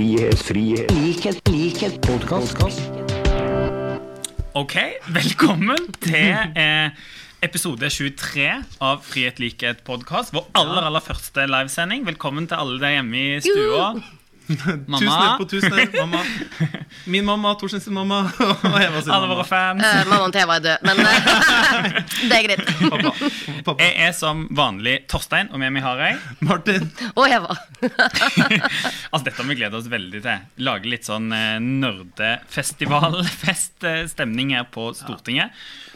[0.00, 2.56] frihet, frihet, likhet, likhet, podkast.
[4.56, 4.76] Ok,
[5.12, 6.88] velkommen til eh,
[7.44, 8.46] episode 23
[8.80, 10.32] av Frihet, likhet, podkast.
[10.32, 12.08] Vår aller aller første livesending.
[12.08, 13.90] Velkommen til alle der hjemme i stua.
[14.58, 16.20] Tusener på tusen mamma.
[17.12, 19.44] Min mamma, Torstein sin mamma og Eva sin Alle våre mamma.
[19.46, 19.84] fans.
[19.86, 21.14] Eh, Mammaen til Eva er død, men eh,
[22.30, 22.64] det er greit.
[22.90, 23.10] Pappa.
[23.68, 23.80] Pappa.
[23.84, 26.14] Jeg er som vanlig Torstein, og med meg har jeg
[26.46, 26.84] Martin.
[27.14, 27.52] Og Eva.
[29.10, 30.38] Altså, Dette har vi gledet oss veldig til.
[30.66, 35.48] Lage litt sånn eh, nerdefestivalfeststemning her på Stortinget.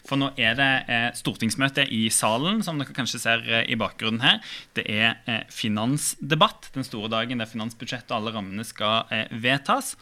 [0.05, 4.21] For nå er det eh, stortingsmøte i salen, som dere kanskje ser eh, i bakgrunnen
[4.21, 4.41] her.
[4.77, 9.95] Det er eh, finansdebatt, den store dagen der finansbudsjettet og alle rammene skal vedtas.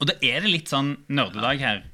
[0.00, 1.84] Og da er det litt sånn nerdedag her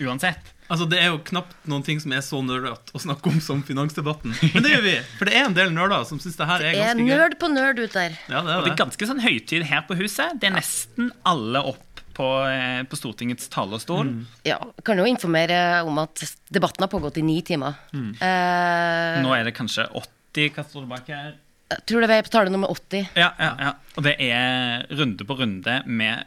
[0.00, 0.54] uansett.
[0.70, 3.62] Altså, Det er jo knapt noen ting som er så nerdete å snakke om som
[3.66, 4.30] finansdebatten.
[4.54, 4.92] Men det gjør vi.
[5.18, 7.08] For det er en del nerder som syns det her er ganske gøy.
[7.10, 8.14] Det er nerd på nerd ut der.
[8.30, 8.76] Ja, det Og er det er det.
[8.78, 10.38] ganske sånn høytid her på huset.
[10.40, 11.82] Det er nesten alle opp
[12.20, 14.12] på, eh, på Stortingets talerstol.
[14.44, 16.20] Ja, kan jo informere om at
[16.52, 17.80] debatten har pågått i ni timer.
[17.96, 21.38] Eh, Nå er det kanskje 80 Hva står det bak her?
[21.70, 23.08] jeg tror det er på tale nummer 80.
[23.14, 23.70] Ja, ja, ja.
[23.96, 26.26] Og det er runde på runde med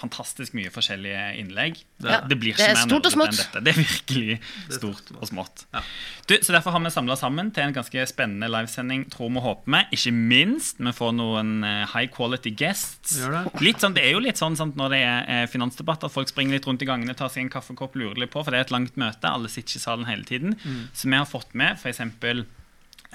[0.00, 1.78] fantastisk mye forskjellige innlegg.
[2.00, 2.20] Det, Ja.
[2.26, 3.34] det blir ikke er mer stort og smått.
[3.34, 3.62] enn dette.
[3.64, 4.38] Det er virkelig
[4.76, 5.64] stort og smått.
[5.74, 5.82] Ja.
[6.26, 9.46] Du, så Derfor har vi samla sammen til en ganske spennende livesending, tror vi og
[9.48, 9.82] håper vi.
[9.98, 13.16] Ikke minst vi får noen eh, high quality guests.
[13.20, 13.44] Det.
[13.60, 16.28] Litt sånn, det er jo litt sånn sant, når det er eh, finansdebatt, at folk
[16.28, 18.68] springer litt rundt i gangene, tar seg en kaffekopp, lurer litt på, for det er
[18.68, 19.28] et langt møte.
[19.28, 20.56] Alle sitter ikke i salen hele tiden.
[20.64, 20.88] Mm.
[20.94, 22.00] Så vi har fått med f.eks.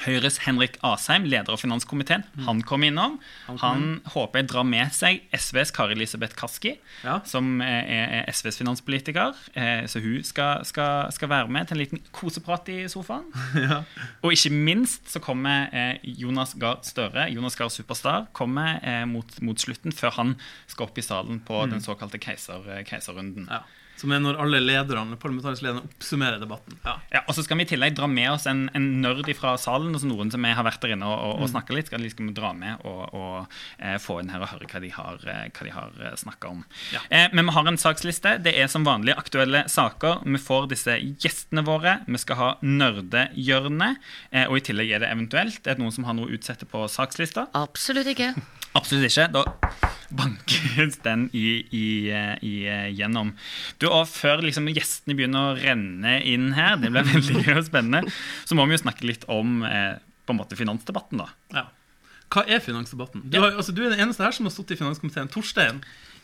[0.04, 2.26] Høyres Henrik Asheim, leder av finanskomiteen.
[2.36, 2.44] Mm.
[2.50, 3.14] Han kom innom.
[3.62, 6.74] Han håper jeg drar med seg SVs Kari Elisabeth Kaski,
[7.06, 7.22] Ja.
[7.24, 9.34] som er, SVs finanspolitiker.
[9.56, 13.24] Eh, Så hun skal, skal, skal være med til en liten koseprat i sofaen.
[13.66, 13.84] Ja.
[14.22, 19.32] Og ikke minst så kommer eh, Jonas Gahr Støre, Jonas Gahr Superstar, kommer eh, mot,
[19.42, 20.36] mot slutten, før han
[20.68, 23.48] skal opp i salen på den såkalte keiser, keiserrunden.
[23.50, 23.64] Ja.
[24.00, 26.76] Som er når alle lederne, parlamentariske lederne oppsummerer debatten.
[26.84, 26.96] Ja.
[27.14, 29.94] Ja, og så skal vi i tillegg dra med oss en, en nerd fra salen.
[29.96, 31.90] Altså noen som har vært der inne og, og, og snakka litt.
[31.92, 35.24] Skal liksom dra med og, og eh, få inn her og høre hva de har,
[35.32, 36.64] eh, hva de har eh, snakka om.
[36.96, 37.04] Ja.
[37.10, 38.38] Eh, men vi har en saksliste.
[38.46, 40.26] Det er som vanlig aktuelle saker.
[40.26, 42.00] Vi får disse gjestene våre.
[42.08, 44.04] Vi skal ha nerdehjørnet.
[44.32, 46.68] Eh, og i tillegg er det eventuelt er det noen som har noe å utsette
[46.70, 47.48] på sakslista.
[47.56, 48.34] Absolutt ikke.
[48.76, 49.30] Absolutt ikke.
[49.32, 51.86] Da bankes den i, i,
[52.46, 52.56] i,
[52.98, 53.34] gjennom.
[53.82, 57.68] Du, og Før liksom gjestene begynner å renne inn her, det blir veldig gøy og
[57.68, 58.16] spennende,
[58.46, 59.96] så må vi jo snakke litt om eh,
[60.26, 61.22] på en måte finansdebatten.
[61.22, 61.30] da.
[61.56, 61.68] Ja.
[62.34, 63.28] Hva er finansdebatten?
[63.30, 65.30] Du, har, altså, du er den eneste her som har stått i finanskomiteen.
[65.32, 65.84] Torstein.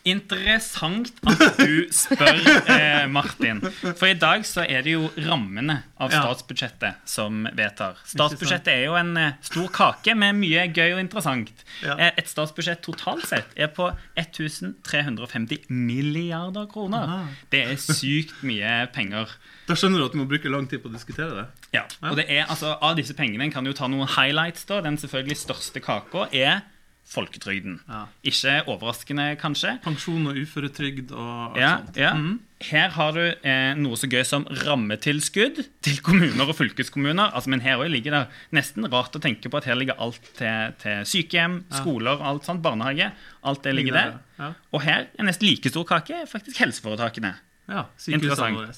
[0.09, 2.39] Interessant at du spør,
[2.73, 3.59] eh, Martin.
[3.99, 7.99] For i dag så er det jo rammene av statsbudsjettet som vedtar.
[8.09, 11.51] Statsbudsjettet er jo en eh, stor kake med mye gøy og interessant.
[11.85, 11.97] Ja.
[11.97, 17.05] Eh, Et statsbudsjett totalt sett er på 1350 milliarder kroner.
[17.05, 17.21] Aha.
[17.53, 19.29] Det er sykt mye penger.
[19.69, 21.45] Da skjønner du at du må bruke lang tid på å diskutere det.
[21.77, 24.65] Ja, og det er, altså, Av disse pengene en kan jo ta noen highlights.
[24.67, 24.81] da.
[24.83, 26.63] Den selvfølgelig største kaka er
[27.11, 27.79] folketrygden.
[27.91, 28.05] Ja.
[28.23, 29.73] Ikke overraskende, kanskje.
[29.83, 31.97] Pensjon og uføretrygd og Ja, sånt.
[31.99, 32.13] ja.
[32.15, 32.39] Mm.
[32.61, 37.31] Her har du eh, noe så gøy som rammetilskudd til kommuner og fylkeskommuner.
[37.33, 38.21] Altså, men her også ligger det
[38.55, 42.61] nesten rart å tenke på at her ligger alt til, til sykehjem, skoler, alt sånt,
[42.63, 43.09] barnehage.
[43.43, 44.13] Alt det ligger der.
[44.39, 44.51] Ja.
[44.71, 47.35] Og her er nesten like stor kake faktisk helseforetakene.
[47.71, 48.73] ja sykehusene våre.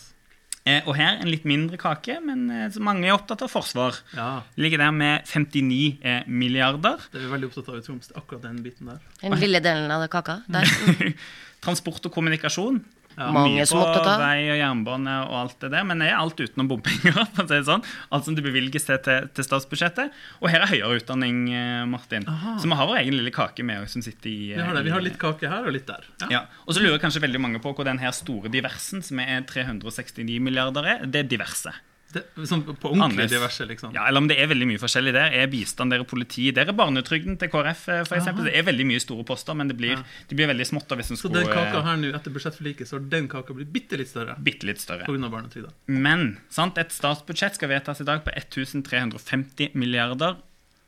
[0.63, 3.97] Eh, og her en litt mindre kake, men eh, så mange er opptatt av forsvar.
[4.15, 7.03] Ja, Ligger der med 59 eh, milliarder.
[7.11, 8.13] det er vi veldig opptatt av i Troms.
[8.15, 9.01] Akkurat den biten der.
[9.19, 10.39] Den lille delen av kaka.
[10.47, 10.69] Der.
[11.63, 12.79] Transport og kommunikasjon.
[13.17, 13.29] Ja.
[13.35, 14.23] Mange Mye som på opptatt av.
[14.23, 17.13] vei og jernbane og alt det der, men det er alt utenom bompenger.
[17.35, 17.85] for å si det sånn.
[18.13, 20.17] Alt som det bevilges til, til, til statsbudsjettet.
[20.41, 22.27] Og her er høyere utdanning, eh, Martin.
[22.29, 22.57] Aha.
[22.61, 24.85] Så vi har vår egen lille kake med oss som sitter i Vi har, det.
[24.87, 26.05] vi har litt kake her og litt der.
[26.25, 26.31] Ja.
[26.39, 26.43] ja.
[26.65, 30.39] Og så lurer kanskje veldig mange på hvor den her store diversen, som er 369
[30.43, 31.09] milliarder, er.
[31.09, 31.73] Det er diverse.
[32.13, 33.93] Det, sånn på ordentlig diverse, liksom.
[33.95, 35.33] Ja, eller om det er veldig mye forskjellig der.
[35.41, 38.07] Er bistand, der er politi, der er barnetrygden til KrF, f.eks.
[38.09, 38.45] for eksempel.
[38.49, 39.97] Det er veldig mye store poster, men det blir,
[40.29, 40.93] det blir veldig smått.
[40.99, 43.53] hvis en Så skulle den kaka eh, her nå, etter budsjettforliket, så har den kaka
[43.57, 45.05] blitt bitte litt større bitte litt større.
[45.09, 45.29] pga.
[45.29, 45.71] barnetrygda.
[45.87, 50.37] Men sant, et statsbudsjett skal vedtas i dag på 1350 milliarder.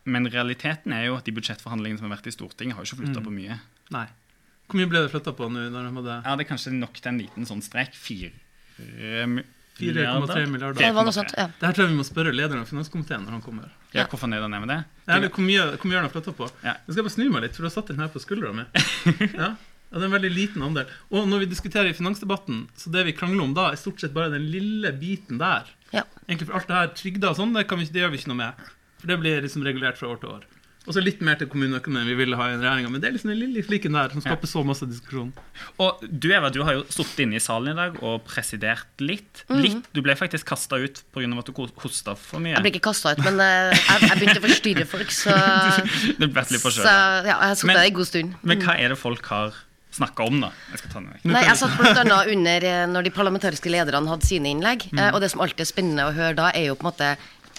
[0.06, 3.02] Men realiteten er jo at de budsjettforhandlingene som har vært i Stortinget, har jo ikke
[3.06, 3.26] flytta Mm.
[3.26, 3.60] på mye.
[3.92, 4.06] Nei.
[4.70, 5.70] Hvor mye ble det flytta på nå?
[5.74, 7.94] Når de hadde Ja, det er kanskje nok til en liten sånn strek.
[7.98, 8.32] Fire
[9.80, 10.80] 4,3 milliarder.
[10.80, 11.50] Det var noe sånt, ja.
[11.60, 13.72] Dette tror jeg vi må spørre lederen av finanskomiteen når han kommer.
[13.96, 14.82] Ja, hvorfor ned han ned med det?
[15.06, 16.48] Ja, eller hvor mye, hvor mye har han flytta på?
[16.64, 16.78] Ja.
[16.86, 18.68] Jeg skal bare snu meg litt, for du har satt den her på skuldra mi.
[19.42, 19.56] Ja.
[19.92, 20.90] Ja, det er en veldig liten andel.
[21.14, 24.16] Og når vi diskuterer i finansdebatten, så det vi krangler om da, er stort sett
[24.16, 25.70] bare den lille biten der.
[25.94, 26.02] Ja.
[26.26, 28.42] Egentlig for alt det her trygda og sånn, det, vi, det gjør vi ikke noe
[28.42, 28.66] med.
[29.00, 30.48] For det blir liksom regulert fra år til år.
[30.86, 32.92] Og så litt mer til kommuneøkonomien vi ville ha i regjeringa.
[32.94, 35.32] Men det er liksom den lille fliken der som skaper så masse diskusjon.
[35.82, 39.44] Og du Eva, du har jo sittet inne i salen i dag og presidert litt.
[39.50, 39.62] Mhm.
[39.66, 39.92] litt.
[39.96, 41.26] Du ble faktisk kasta ut pga.
[41.26, 42.56] at du hosta for mye.
[42.56, 45.36] Jeg ble ikke kasta ut, men eh, jeg, jeg begynte å forstyrre folk, så,
[46.22, 46.98] Du ble litt for forkjøla.
[47.26, 48.36] ja, jeg har sittet der en god stund.
[48.44, 49.64] Men hva er det folk har
[49.96, 50.50] snakka om, da?
[50.74, 51.26] Jeg skal ta den vekk.
[51.32, 54.90] Nei, jeg satt blant annet under eh, når de parlamentariske lederne hadde sine innlegg.
[54.92, 55.04] mm.
[55.14, 57.12] Og det som alltid er spennende å høre da, er jo på en måte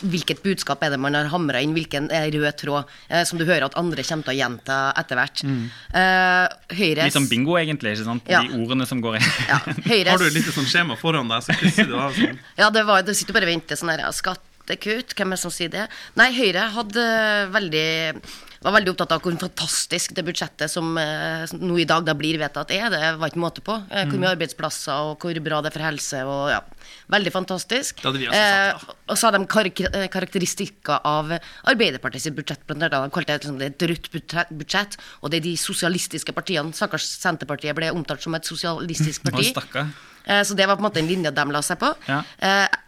[0.04, 1.72] Hvilket budskap er det man har hamra inn?
[1.76, 2.90] Hvilken er rød tråd?
[3.08, 5.44] Eh, som du hører at andre kommer til å gjenta etter hvert.
[5.46, 7.94] Eh, Høyres Litt som bingo, egentlig.
[7.96, 8.28] ikke sant?
[8.28, 8.42] Ja.
[8.44, 9.30] De ordene som går inn.
[9.48, 9.60] Ja,
[9.92, 10.10] Høyres...
[10.12, 12.36] Har du et lite sånn skjema foran deg, så krysser du av sånn.
[12.60, 15.44] Ja, det, var, det sitter bare og venter sånn her ja, Skattekutt, hvem er det
[15.46, 15.86] som sier det?
[16.20, 17.06] Nei, Høyre hadde
[17.56, 17.88] veldig
[18.66, 22.14] var veldig opptatt av hvor fantastisk det budsjettet som eh, som nå i dag da
[22.18, 22.88] blir vedtatt er.
[22.90, 23.76] Det var ikke måte på.
[23.90, 26.22] Eh, hvor mye arbeidsplasser og hvor bra det er for helse.
[26.26, 26.60] og ja,
[27.14, 28.00] Veldig fantastisk.
[28.02, 31.30] Det hadde vi også sagt, Eh, og så hadde de karak eh, karakteristikker av
[31.72, 32.64] Arbeiderpartiet sitt budsjett.
[32.66, 32.96] Blant annet.
[33.06, 34.10] De kalte det liksom, det et rødt
[34.50, 34.98] budsjett-.
[35.22, 36.72] Og det er de sosialistiske partiene.
[36.74, 39.52] Stakkars Senterpartiet ble omtalt som et sosialistisk parti.
[40.26, 41.92] Eh, Så det var på en måte en linje de la seg på.
[42.08, 42.22] Ja.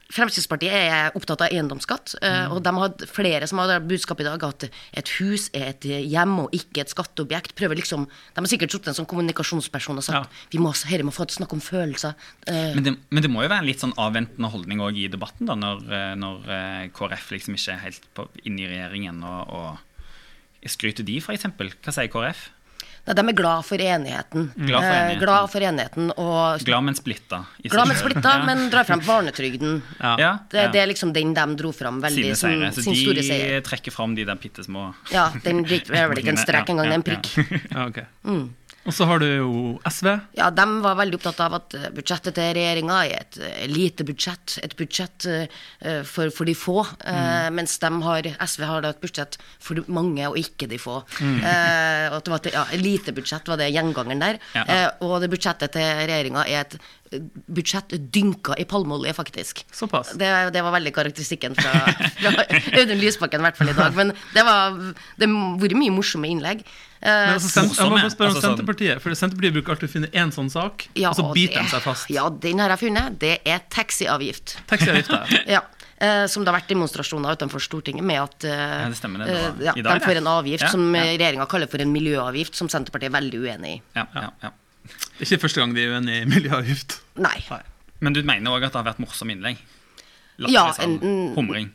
[0.08, 4.44] Fremskrittspartiet er opptatt av eiendomsskatt, eh, og de har flere som har budskap i dag
[4.46, 4.64] at
[4.96, 7.52] et hus er et hjem og ikke et skatteobjekt.
[7.58, 10.46] Prøver liksom, De har sikkert sittet som kommunikasjonsperson og sagt Ja.
[10.50, 12.14] vi må herre må få snakke om følelser.
[12.46, 15.08] Eh, Men det, men det må jo være en litt sånn avventende holdning òg i
[15.08, 19.22] debatten, da, når, eh, når KrF liksom ikke er helt på, inne i regjeringen.
[19.22, 19.78] Og, og
[20.66, 21.44] Skryter de, f.eks.?
[21.44, 22.48] Hva sier KrF?
[23.08, 24.50] Nei, de er glad for enigheten.
[24.54, 25.20] Glad for Eh, enigheten.
[25.22, 27.38] glad for enigheten og Glad, men splitta.
[27.64, 28.44] glad men splitta, Ja.
[28.44, 29.80] men drar frem barnetrygden.
[30.00, 30.68] ja, Det, ja.
[30.68, 32.50] det er liksom den de dro fram veldig som.
[32.70, 33.60] Så sin store de seier.
[33.64, 36.84] trekker fram de der bitte små Ja, den det er vel ikke en strek engang,
[36.84, 37.28] det er en prikk.
[37.72, 38.04] Ja, ok.
[38.88, 39.50] Og så har du jo
[39.84, 40.08] SV.
[40.38, 44.06] Ja, De var veldig opptatt av at eh, budsjettet til regjeringa er et eh, lite
[44.08, 44.56] budsjett.
[44.64, 46.80] Et budsjett eh, for, for de få.
[47.04, 47.58] Mm.
[47.58, 51.02] Mens de har, SV har da et budsjett for mange og ikke de få.
[51.20, 54.40] Eh, og at det var et ja, elitebudsjett var det gjengangeren der.
[54.56, 54.64] Ja.
[54.64, 56.88] Eh, og det budsjettet til regjeringa er et eh,
[57.46, 59.64] budsjett dynka i palmeolje, faktisk.
[59.72, 60.12] Såpass.
[60.20, 61.72] Det, det var veldig karakteristikken fra,
[62.18, 62.34] fra
[62.80, 63.96] Audun Lysbakken, i hvert fall i dag.
[63.96, 64.76] Men det var
[65.18, 66.62] det har vært mye morsomme innlegg.
[66.98, 69.00] Eh, Men altså, sen jeg må bare spørre om Altså, sånn- Senterpartiet.
[69.04, 71.82] For Senterpartiet bruker alltid å finne én sånn sak, Ja, og så biter de seg
[71.86, 72.10] fast.
[72.10, 73.18] Ja, den har jeg funnet.
[73.22, 74.58] Det er taxiavgift.
[74.70, 75.12] Taxiavgift,
[75.46, 75.64] Ja.
[75.98, 79.32] Uh, som det har vært demonstrasjoner utenfor Stortinget med at uh, Ja, det stemmer det.
[79.34, 81.02] Var eh, ja, dag, de får en avgift Ja, som ja.
[81.08, 83.80] regjeringa kaller for en miljøavgift, som Senterpartiet er veldig uenig i.
[83.98, 84.52] Ja, ja, ja.
[85.20, 87.00] Ikke første gang de er uenige i miljøavgift.
[87.18, 87.36] Nei.
[88.00, 89.58] Men du mener òg at det har vært morsomme innlegg?
[90.38, 91.00] Latter Ja, salen.
[91.02, 91.70] en- Humring.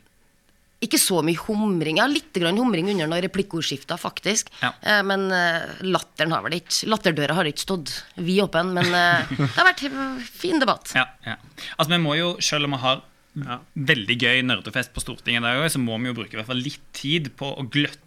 [0.84, 1.96] Ikke så mye humring.
[1.96, 4.50] Ja, litt grann humring under noen replikkordskifter, faktisk.
[4.60, 4.72] Ja.
[4.82, 9.48] Eh, men eh, latteren har vel ikke Latterdøra har ikke stått vidåpen, men eh, det
[9.56, 9.84] har vært
[10.28, 10.92] fin debatt.
[10.96, 11.36] Ja, ja.
[11.78, 13.02] Altså, vi må jo, selv om vi har
[13.34, 13.56] Ja.
[13.74, 16.84] veldig gøy nerdefest på Stortinget, der, så må vi jo bruke i hvert fall litt
[16.94, 17.98] tid på å gløtte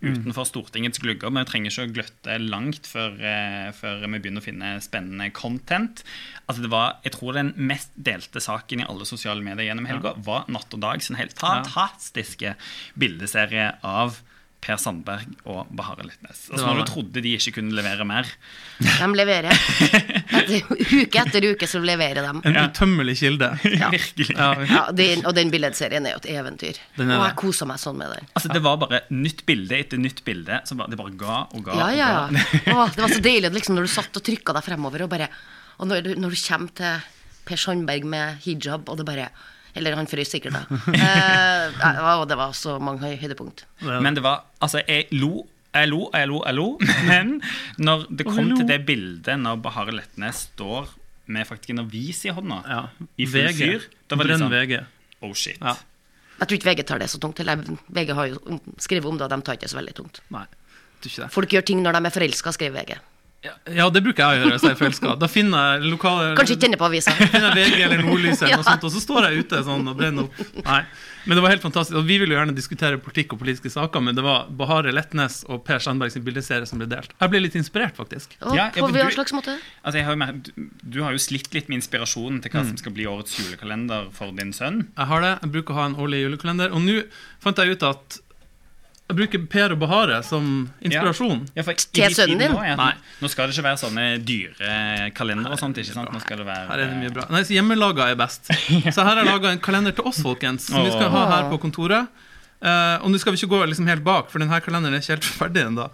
[0.00, 1.32] utenfor Stortingets glugger.
[1.34, 6.04] Vi trenger ikke å gløtte langt før, eh, før vi begynner å finne spennende content.
[6.48, 10.14] Altså det var, Jeg tror den mest delte saken i alle sosiale medier gjennom helga
[10.16, 12.56] var Natt og Dag sin helt fantastiske
[12.98, 14.20] bildeserie av
[14.60, 16.42] Per Sandberg og Bahare Litnes.
[16.50, 18.28] Altså Når du trodde de ikke kunne levere mer.
[18.80, 19.56] De leverer.
[20.40, 22.32] Etter, uke etter uke så leverer de.
[22.48, 23.48] En utømmelig kilde.
[23.96, 24.28] Virkelig.
[24.36, 26.80] Ja, Ja, den, og den billedserien er jo et eventyr.
[27.00, 28.28] Og jeg koser meg sånn med den.
[28.36, 30.60] Altså Det var bare nytt bilde etter nytt bilde.
[30.68, 31.78] Så bare, det bare ga og ga.
[31.80, 32.10] Ja, og ja.
[32.28, 32.74] ga.
[32.74, 35.30] Å, det var så deilig liksom når du satt og trykka deg fremover, og bare
[35.80, 37.08] Og når du, når du kommer til
[37.48, 39.30] Per Sandberg med hijab, og det bare
[39.76, 40.64] Eller han frøs sikkert, da.
[41.00, 43.64] Eh, og det var så mange høy- høydepunkt.
[43.86, 45.46] Men det var Altså, jeg lo.
[45.74, 46.64] Jeg lo, jeg lo, jeg lo.
[47.10, 47.36] Men
[47.78, 50.88] når det kom til det bildet når Bahare Letnes står
[51.30, 52.80] med faktisk en avis i hånda, Ja.
[53.16, 53.60] i full VG.
[53.60, 54.80] fyr, da var det liksom VG.
[55.22, 55.60] Oh shit.
[55.62, 55.76] Ja.
[56.40, 57.38] Jeg tror ikke VG tar det så tungt.
[57.44, 60.20] Eller VG har jo skrevet om det, og de tar ikke det så veldig tungt.
[60.34, 60.42] Nei,
[61.04, 61.30] tror ikke det.
[61.36, 62.98] Folk gjør ting når de er forelska, skriver VG.
[63.40, 65.12] Ja, ja, det bruker jeg å gjøre hvis jeg er forelska.
[65.16, 67.14] Da finner jeg lokale Kanskje ikke denne på avisa.
[67.32, 68.58] finner jeg VG eller Nordlys eller Ja.
[68.60, 70.42] noe sånt, og så står jeg ute sånn og brenner opp.
[70.66, 70.82] Nei.
[71.24, 71.96] Men det var helt fantastisk.
[71.96, 75.40] Og vi ville jo gjerne diskutere politikk og politiske saker, men det var Bahare Letnes
[75.48, 77.16] og Per Sandberg sin bildeserie som ble delt.
[77.16, 78.36] Jeg ble litt inspirert, faktisk.
[78.44, 79.56] Og Ja, ja, på hva du- slags måte?
[79.84, 82.92] Altså, jeg har mer, du, har jo slitt litt med inspirasjonen til hva som skal
[82.92, 84.82] bli årets julekalender for din sønn.
[84.96, 85.34] Jeg har det.
[85.46, 86.72] Jeg bruker å ha en årlig julekalender.
[86.76, 87.02] Og nå
[87.40, 88.20] fant jeg ut at
[89.10, 90.46] jeg bruker Per og Bahare som
[90.78, 91.42] inspirasjon.
[91.56, 92.54] Ja, for Til sønnen din?
[92.54, 92.92] Nå, ja, Nei.
[93.20, 95.80] nå skal det ikke være sånne dyre kalendere og sånt.
[95.82, 96.10] ikke sant?
[96.14, 97.26] Nå skal det være Her er det mye bra.
[97.34, 98.50] Nei, så Hjemmelaga er best.
[98.94, 101.50] Så her har jeg laga en kalender til oss, folkens, som vi skal ha her
[101.52, 102.08] på kontoret.
[102.60, 105.14] Uh, og nå skal vi ikke gå liksom helt bak, for denne kalenderen er ikke
[105.14, 105.86] helt ferdig ennå.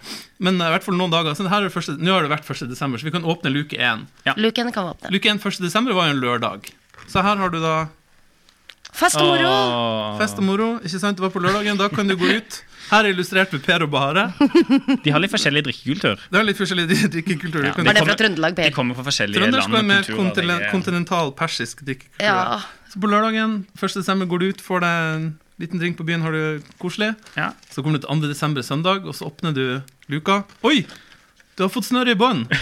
[0.43, 1.37] Men uh, i hvert fall noen dager.
[1.39, 2.67] Så her er første, nå har det vært 1.
[2.73, 4.03] desember, så vi kan åpne luke 1.
[4.35, 5.13] Luke 1 kan vi åpne.
[5.15, 5.61] Luke 1 1.
[5.63, 6.67] desember var jo en lørdag.
[7.07, 7.77] Så her har du da
[8.97, 10.17] Fest og moro!
[10.17, 10.69] Fest og moro.
[10.81, 11.19] Ikke sant?
[11.19, 11.77] Det var på lørdagen.
[11.79, 14.27] Da kan du gå ut Her er illustrert med Per og Bahare.
[15.05, 16.21] De har litt forskjellig drikkekultur.
[16.31, 17.65] Det er litt forskjellig drikkekultur.
[17.67, 20.05] Ja, de kommer- fra Trøndelag, De kommer fra forskjellige land og kulturer.
[20.07, 22.23] Trøndelag er- kontinental persisk drikkekultur.
[22.29, 22.61] Ja.
[22.93, 23.99] Så på lørdagen 1.
[23.99, 25.27] desember går du ut, får deg en
[25.59, 27.15] liten drink på byen, har du koselig.
[27.37, 27.51] Ja.
[27.73, 28.29] Så kommer du til 2.
[28.31, 30.45] desember søndag, og så åpner du luka.
[30.63, 30.85] Oi!
[31.57, 32.51] Du har fått snørr i bånd!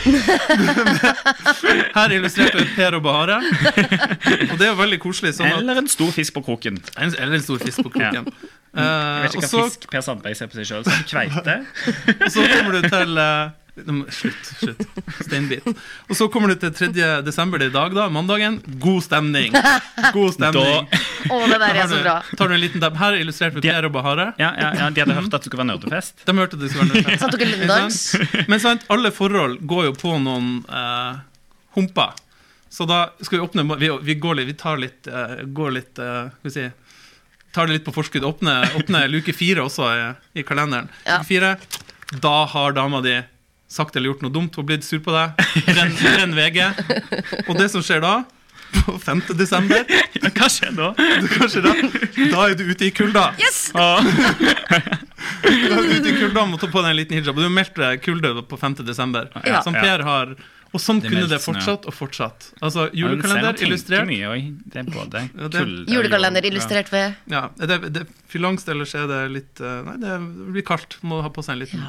[1.96, 3.40] Her illustrerte Per og Bahare.
[3.42, 5.32] Og det er jo veldig koselig.
[5.34, 6.78] Sånn at, Eller en stor fisk på kroken.
[7.02, 8.28] eller en stor fisk på kroken.
[8.30, 11.02] Jeg Eh, vet ikke hva fisk Per Sandberg ser på seg sjøl som.
[11.06, 11.52] Kveite.
[12.24, 14.46] og så kommer du til må- Slutt.
[14.60, 14.82] slutt
[15.24, 15.64] Steinbit.
[16.08, 16.88] Og så kommer du til 3.
[17.26, 18.04] desember, det er i dag, da.
[18.12, 18.60] Mandagen.
[18.78, 19.50] God stemning.
[20.14, 20.86] God stemning.
[21.30, 22.14] Å, det der er så bra.
[22.38, 22.94] tar du en liten dab.
[23.00, 24.28] Her er illustrert med De- Per og Bahare.
[24.38, 26.22] ja, ja, ja, de hadde hørt at det skulle være nerdefest.
[26.28, 28.14] De hørte det skulle være nerdefest.
[28.14, 28.48] sant?
[28.52, 31.18] Men sant, alle forhold går jo på noen uh,
[31.74, 32.14] humper.
[32.70, 35.98] Så da skal vi åpne Vi, vi går litt, vi tar litt, uh, går litt
[36.02, 36.64] uh, Skal vi si
[37.54, 38.24] Tar det litt på forskudd.
[38.26, 40.06] Åpne, åpne luke fire også i,
[40.40, 40.88] i kalenderen.
[41.06, 41.20] Ja.
[41.20, 41.52] Luke fire,
[42.22, 43.12] da har dama di
[43.74, 44.54] sagt eller gjort noe dumt.
[44.56, 45.44] Hun har blitt sur på deg.
[45.74, 46.62] Renn, renn VG.
[47.48, 48.14] Og det som skjer da,
[48.74, 49.20] på 5.
[49.38, 49.84] desember
[50.18, 50.88] Ja, hva skjer da?
[51.34, 51.74] hva skjer da?
[52.32, 53.28] da er du ute i kulda.
[53.38, 53.68] Yes!
[53.78, 54.00] Ah.
[55.44, 57.38] Du er ute i kulda og må ta på deg en liten hijab.
[57.38, 58.80] Du meldte kulde på 5.
[58.88, 59.30] desember.
[59.46, 59.62] Ja.
[59.66, 60.34] Som Per har.
[60.74, 62.48] Og sånn Det er kunne det fortsatt og fortsatt.
[62.58, 64.08] Altså Ja, du julekalender illustrert.
[64.10, 64.30] Mye,
[64.72, 66.50] det er både Ja, det- Julekalender jord.
[66.50, 70.16] illustrert ved Ja, det, det, Fylangst, ellers er det litt eh, Nei, det
[70.56, 70.98] blir kaldt.
[71.06, 71.84] Må ha på seg en liten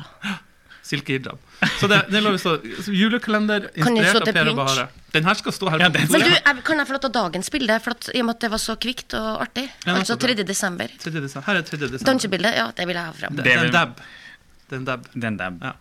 [0.86, 1.40] silkehijab.
[1.80, 2.36] Så det, det lå.
[2.42, 2.56] Så
[2.94, 4.60] Julekalender inspirert av Per og?
[4.60, 4.88] Bahare.
[5.16, 7.02] Den her skal stå her Ja, på den- Men du, jeg, kan jeg få lov
[7.06, 7.80] til å ta dagens bilde?
[7.82, 9.66] For at, I og med at det var så kvikt og artig.
[9.86, 10.36] Ja, Altså 3.
[10.44, 10.92] desember.
[11.02, 11.12] 3.
[11.22, 11.48] desember.
[11.48, 11.78] Her er 3.
[11.88, 12.06] desember.
[12.12, 13.36] Dansebildet, ja, det vil jeg ha fram.
[13.36, 13.98] Det, Det det er en dab.
[14.70, 15.60] Det er en dab.
[15.64, 15.74] Ja.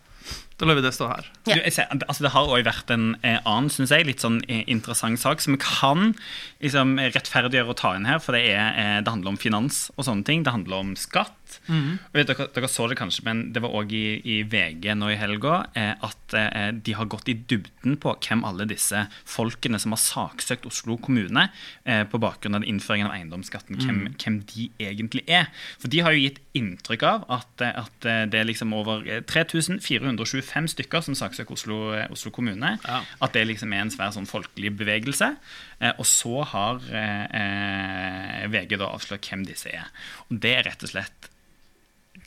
[0.56, 1.26] Da lar vi det stå her.
[1.50, 1.56] Ja.
[1.56, 4.36] Du, jeg ser, altså det har også vært en eh, annen synes jeg, litt sånn
[4.46, 6.14] eh, interessant sak som vi kan
[6.62, 8.20] liksom, rettferdiggjøre å ta inn her.
[8.22, 10.44] For det, er, eh, det handler om finans og sånne ting.
[10.46, 11.34] Det handler om skatt.
[11.68, 15.10] Og vet, dere, dere så det kanskje, men det var òg i, i VG nå
[15.12, 19.80] i helga eh, at eh, de har gått i dybden på hvem alle disse folkene
[19.82, 21.48] som har saksøkt Oslo kommune
[21.84, 25.50] eh, på bakgrunn av innføringen av eiendomsskatten, hvem, hvem de egentlig er.
[25.80, 29.04] For de har jo gitt inntrykk av at, eh, at eh, det er liksom over
[29.08, 32.76] eh, 3425 stykker som saksøker Oslo, eh, Oslo kommune.
[32.84, 33.02] Ja.
[33.24, 35.34] At det liksom er en svær sånn folkelig bevegelse.
[35.80, 39.90] Eh, og så har eh, eh, VG da avslørt hvem disse er.
[40.28, 41.30] Og det er rett og slett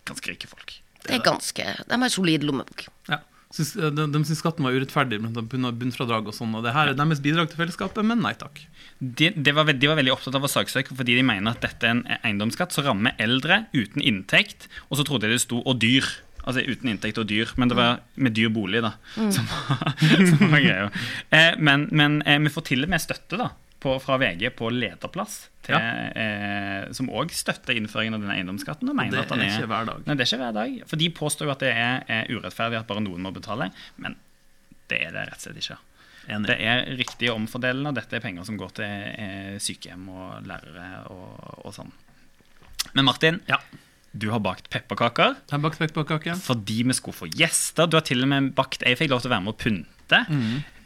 [0.05, 0.77] ganske rike folk.
[1.07, 2.87] Det er ganske De har solid lommebok.
[3.09, 3.19] Ja.
[3.53, 6.51] Syns, eh, de, de syns skatten var urettferdig, blant annet bunn- bunnfradrag og sånn.
[6.59, 8.59] Og det her er deres bidrag til fellesskapet, men nei takk.
[8.99, 11.85] De, de, var, de var veldig opptatt av å saksøke fordi de mener at dette
[11.87, 14.67] er en eiendomsskatt som rammer eldre uten inntekt.
[14.89, 16.09] Og så trodde jeg det sto 'og dyr'.
[16.47, 18.93] Altså uten inntekt og dyr, men det var med dyr bolig, da.
[19.35, 19.95] Som, var-
[20.27, 20.91] som var greia.
[21.31, 23.49] Eh, men men eh, vi får til og med støtte da,
[23.83, 28.89] på, fra VG på lederplass, til, eh, som òg støtter innføringen av denne eiendomsskatten.
[28.89, 30.05] Og mener Det at den er ikke hver dag.
[30.07, 30.77] Nei, det er ikke hver dag.
[30.89, 34.15] For de påstår jo at det er, er urettferdig at bare noen må betale, men
[34.89, 35.77] det er det rett og slett ikke.
[36.27, 36.47] Enig.
[36.49, 40.87] Det er riktig omfordelende, og dette er penger som går til eh, sykehjem og lærere
[41.13, 41.91] og, og sånn.
[42.95, 43.59] Men Martin, Ja.
[44.17, 46.35] du har bakt pepperkaker Jeg har bakt pepperkaker.
[46.35, 47.87] fordi vi skulle få gjester.
[47.87, 50.21] Du har til og med bakt Jeg fikk lov til å være med og pynte.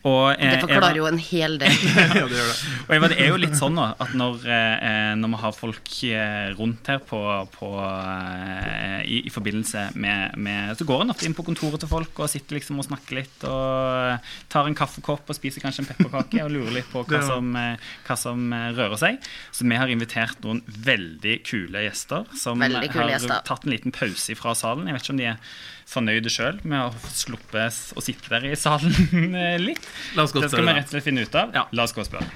[0.02, 1.74] Og, eh, Det forklarer jo en hel del.
[1.96, 2.56] ja, det gjør det.
[2.88, 5.92] og Eva, det er jo litt sånn da, at når, eh, når vi har folk
[6.10, 7.20] eh, rundt her på,
[7.54, 11.92] på, eh, i, i forbindelse med, med Så går en ofte inn på kontoret til
[11.92, 15.92] folk og sitter liksom og snakker litt og tar en kaffekopp og spiser kanskje en
[15.92, 19.22] pepperkake og lurer litt på hva som, eh, hva som eh, rører seg.
[19.54, 23.38] Så vi har invitert noen veldig kule gjester som kule har gjester.
[23.46, 24.90] tatt en liten pause fra salen.
[24.90, 25.54] Jeg vet ikke om de er
[25.92, 29.88] fornøyde sjøl med å ha sluppet å sitte der i salen eh, litt.
[30.16, 31.52] La oss gå Det skal vi rett og slett finne ut av.
[31.58, 31.66] Ja.
[31.76, 32.30] La oss gå og spørre.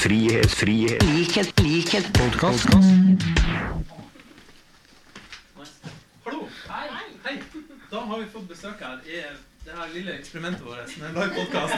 [0.00, 1.02] Frihet, frihet.
[1.14, 2.06] Likhet, likhet.
[2.16, 2.70] Podkast.
[6.24, 6.46] Hallo.
[6.68, 6.86] Hei.
[7.26, 7.34] Hei.
[7.90, 9.24] Da har vi fått besøk her i
[9.64, 10.90] det her lille eksperimentet vårt.
[11.00, 11.74] En live-podkast.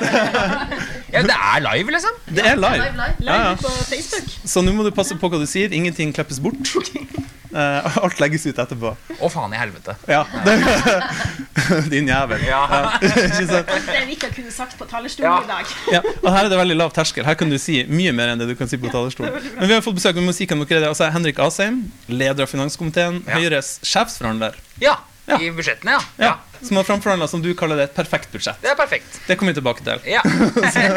[1.15, 2.17] Ja, det er live, liksom.
[2.27, 2.87] Det er live.
[3.23, 3.53] Ja, ja.
[3.55, 4.33] på Facebook.
[4.45, 5.73] Så nå må du passe på hva du sier.
[5.73, 6.75] Ingenting klippes bort.
[7.57, 8.91] Uh, alt legges ut etterpå.
[9.17, 9.95] Å, faen i helvete.
[10.11, 10.27] Ja.
[11.93, 12.43] Din jævel.
[12.45, 12.59] Ja.
[13.01, 13.71] Ikke sant?
[13.87, 15.39] Det vi ikke kunne sagt på talerstolen Ja.
[15.41, 15.73] i dag.
[15.95, 17.25] Ja, og her er det veldig lav terskel.
[17.25, 19.39] Her kan du si mye mer enn det du kan si på talerstolen.
[19.57, 20.85] Men vi har fått besøk av musikken er.
[20.91, 23.39] Altså Henrik Asheim, leder av finanskomiteen, Ja.
[23.41, 24.99] Høyres sjefsforhandler, ja.
[25.27, 25.41] Ja.
[25.43, 26.01] I budsjettene, ja.
[26.23, 26.33] ja.
[26.63, 28.61] som har framforhandla, som du kaller det, et perfekt budsjett.
[28.63, 29.17] Det er perfekt.
[29.27, 30.05] Det kommer vi tilbake til.
[30.07, 30.23] Ja.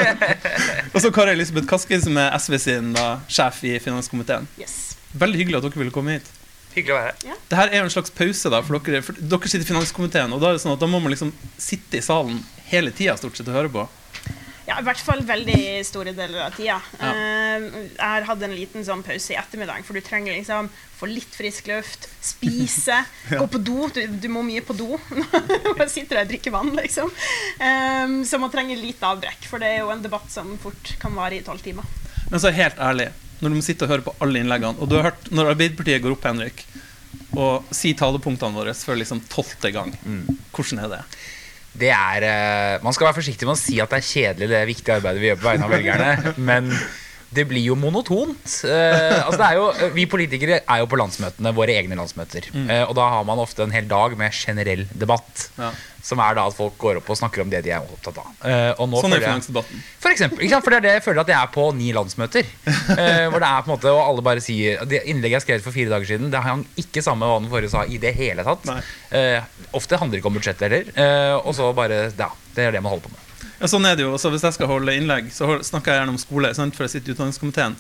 [0.94, 4.46] Og så Kari Elisabeth Kaski, som er SV sin da, sjef i finanskomiteen.
[4.62, 4.76] Yes.
[5.18, 6.30] Veldig hyggelig at dere ville komme hit.
[6.76, 7.24] Hyggelig å være her.
[7.32, 7.40] Ja.
[7.50, 10.44] Dette er jo en slags pause, da, for dere, for dere sitter i finanskomiteen, og
[10.44, 13.40] da er det sånn at da må man liksom sitte i salen hele tida stort
[13.40, 13.88] sett og høre på.
[14.70, 16.76] Ja, i hvert fall veldig store deler av tida.
[17.02, 17.64] Eh,
[17.96, 21.32] jeg har hatt en liten sånn pause i ettermiddag, for du trenger liksom få litt
[21.34, 23.00] frisk luft, spise,
[23.32, 23.88] gå på do.
[23.96, 25.00] Du, du må mye på do
[25.80, 27.10] du sitter der og drikker vann, liksom.
[27.58, 31.18] Eh, så man trenger litt avbrekk, for det er jo en debatt som fort kan
[31.18, 31.90] vare i tolv timer.
[32.30, 33.10] Men så helt ærlig,
[33.40, 36.06] når du må sitte og høre på alle innleggene, og du har hørt når Arbeiderpartiet
[36.06, 36.62] går opp, Henrik,
[37.34, 39.96] og sier talepunktene våre for liksom tolvte gang,
[40.54, 41.04] hvordan er det?
[41.80, 44.64] Det er eh, Man skal være forsiktig med å si at det er kjedelig, det
[44.70, 46.34] viktige arbeidet vi gjør på vegne av velgerne.
[46.50, 46.72] Men
[47.30, 48.42] det blir jo monotont.
[48.66, 52.48] Eh, altså det er jo, vi politikere er jo på landsmøtene, våre egne landsmøter.
[52.56, 55.50] Eh, og da har man ofte en hel dag med generell debatt.
[55.60, 55.70] Ja.
[56.02, 58.32] Som er da at folk går opp og snakker om det de er opptatt av.
[58.48, 59.84] Eh, Sånn er finansdebatten.
[60.02, 60.42] For eksempel?
[60.64, 62.50] For det er det jeg føler at jeg er på ni landsmøter.
[62.98, 65.66] eh, hvor det er på en måte, og alle bare sier Det innlegget jeg skrev
[65.68, 68.16] for fire dager siden, det hang ikke sammen med hva den forrige sa i det
[68.18, 68.66] hele tatt.
[69.14, 69.42] Eh,
[69.78, 70.90] ofte handler det ikke om budsjett heller.
[70.98, 73.26] Eh, og så bare Ja, det er det man holder på med.
[73.60, 74.16] Ja, sånn er det jo.
[74.16, 76.78] Også hvis jeg skal holde innlegg, så snakker jeg gjerne om skole, sant?
[76.78, 77.76] for jeg sitter i utdanningskomiteen.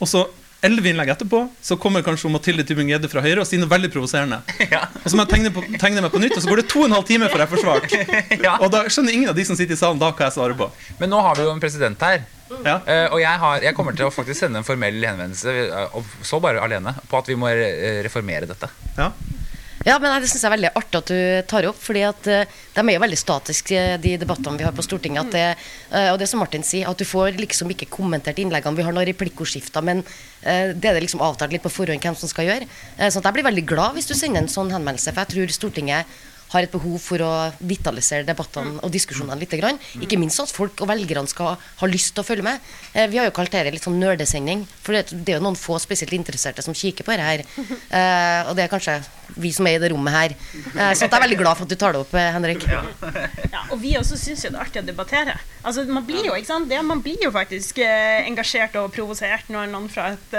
[0.00, 0.24] Og så
[0.66, 4.42] elleve innlegg etterpå, så kommer kanskje Mathilde Tybing-Gjedde fra Høyre og sier noe veldig provoserende.
[5.04, 6.82] Og så må jeg tegne, på, tegne meg på nytt, og så går det to
[6.82, 7.94] og en halv time før jeg får svart.
[8.44, 8.58] Ja.
[8.60, 10.68] Og da skjønner ingen av de som sitter i salen da hva jeg svarer på.
[11.00, 12.22] Men nå har vi jo en president her.
[12.50, 12.76] Ja.
[12.84, 16.40] Uh, og jeg, har, jeg kommer til å faktisk sende en formell henvendelse, uh, så
[16.42, 17.50] bare alene, på at vi må
[18.04, 18.68] reformere dette.
[18.98, 19.10] Ja.
[19.84, 21.78] Ja, men Det synes jeg er veldig artig at du tar opp.
[21.80, 22.44] fordi at uh,
[22.74, 25.30] De er jo veldig statiske, de debattene vi har på Stortinget.
[25.32, 25.44] Det,
[25.94, 28.76] uh, og det som Martin sier, at du får liksom ikke kommentert innleggene.
[28.76, 32.18] Vi har noen replikkordskifter, men uh, det er det liksom avtalt litt på forhånd hvem
[32.18, 32.68] som skal gjøre.
[32.98, 35.32] Eh, sånn at Jeg blir veldig glad hvis du sender en sånn henvendelse, for jeg
[35.32, 36.20] tror Stortinget
[36.52, 39.50] har et behov for å vitalisere debattene og diskusjonene litt.
[39.60, 39.80] Grann.
[39.98, 42.62] Ikke minst at folk og velgerne skal ha lyst til å følge med.
[42.94, 45.58] Eh, vi har jo kalt dette litt sånn nerdesending, for det, det er jo noen
[45.58, 47.42] få spesielt interesserte som kikker på dette her.
[47.90, 49.00] Eh, og det er kanskje
[49.40, 50.36] vi som er i det rommet her.
[50.36, 52.66] Eh, så jeg er veldig glad for at du tar det opp, Henrik.
[53.50, 55.34] Ja, og vi også syns jo det er artig å debattere.
[55.66, 56.68] Altså, man blir jo, ikke sant?
[56.70, 60.38] Det, man blir jo faktisk engasjert og provosert når noen fra et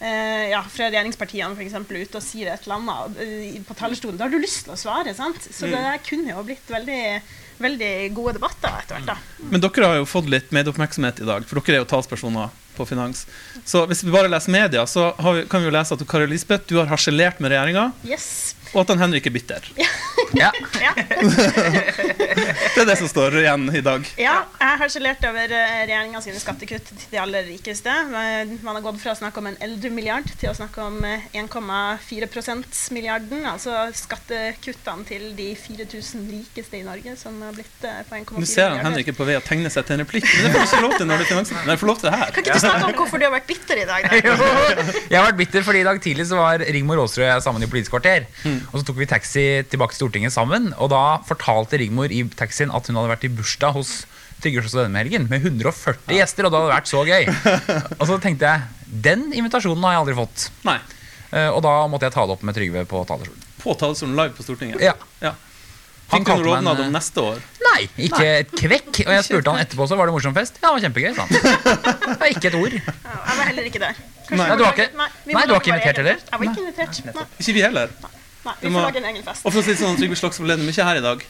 [0.00, 4.18] eh, ja, fra regjeringspartiene for eksempel, ute og sier et eller annet eh, på talerstolen.
[4.20, 5.14] Da har du lyst til å svare.
[5.16, 5.40] sant?
[5.50, 7.00] Så det der kunne jo blitt veldig,
[7.62, 9.06] veldig gode debatter etter hvert.
[9.14, 9.46] da.
[9.52, 12.84] Men dere har jo fått litt medieoppmerksomhet i dag, for dere er jo talspersoner på
[12.84, 13.24] finans.
[13.64, 16.26] Så hvis vi bare leser media, så har vi, kan vi jo lese at Kari
[16.28, 18.55] Lisbeth, du har harselert med regjeringa, Yes.
[18.72, 19.70] Og at han Henrik er bitter.
[20.34, 20.48] Ja.
[20.82, 20.90] Ja.
[22.74, 24.04] Det er det som står igjen i dag.
[24.20, 27.88] Ja, jeg har gelert over regjeringa sine skattekutt til de aller rikeste.
[27.88, 31.24] Eh, Man har gått fra å snakke om en eldremilliard til å snakke om eh,
[31.40, 33.46] 1,4 %-milliarden.
[33.48, 38.50] Altså skattekuttene til de 4000 rikeste i Norge, som har blitt eh, på 1,4 Nå
[38.50, 38.82] ser han.
[38.88, 40.82] Henrik er på vei å tegne seg til en replikk, men det får du ikke
[40.88, 41.70] lov til når du er finansminister.
[41.70, 42.34] Nei, får lov til det her.
[42.34, 44.10] Kan ikke du snakke om hvorfor du har vært bitter i dag?
[44.10, 44.20] Da?
[45.14, 47.64] Jeg har vært bitter fordi i dag tidlig så var Rigmor Aasrud og jeg sammen
[47.64, 48.26] i Politisk kvarter.
[48.72, 52.70] Og så tok vi taxi tilbake til Stortinget sammen, og da fortalte Rigmor i taxien
[52.74, 53.96] at hun hadde vært i bursdag hos
[54.42, 57.24] Trygve i helgen med 140 gjester, og det hadde vært så gøy.
[58.00, 60.44] Og så tenkte jeg den invitasjonen har jeg aldri fått.
[60.68, 60.76] Nei.
[61.32, 63.46] Eh, Og da måtte jeg ta det opp med Trygve på talerstolen.
[63.62, 64.82] På talerstolen live på Stortinget.
[64.84, 64.92] Ja.
[65.24, 65.32] Ja.
[66.12, 67.40] Han Fikk du noen rådnad om neste år?
[67.64, 68.92] Nei, ikke et kvekk.
[69.08, 70.60] Og jeg spurte han etterpå så var det morsom fest.
[70.60, 71.32] Ja, det var kjempegøy, sa han.
[72.04, 72.76] Det var ikke et ord.
[72.76, 74.04] Ja, Jeg var heller ikke der.
[74.30, 74.36] Nei.
[74.36, 76.20] Nei, du var ikke- Nei, Nei, du var ikke invitert, heller?
[76.28, 77.02] Jeg var ikke invitert.
[77.08, 77.90] Nei, Ikke vi heller.
[78.04, 78.15] nei
[78.60, 79.44] vi må- får lage en egen fest.
[79.44, 81.24] Og for å si det sånn, Trygve Slagsvold er ikke her i dag.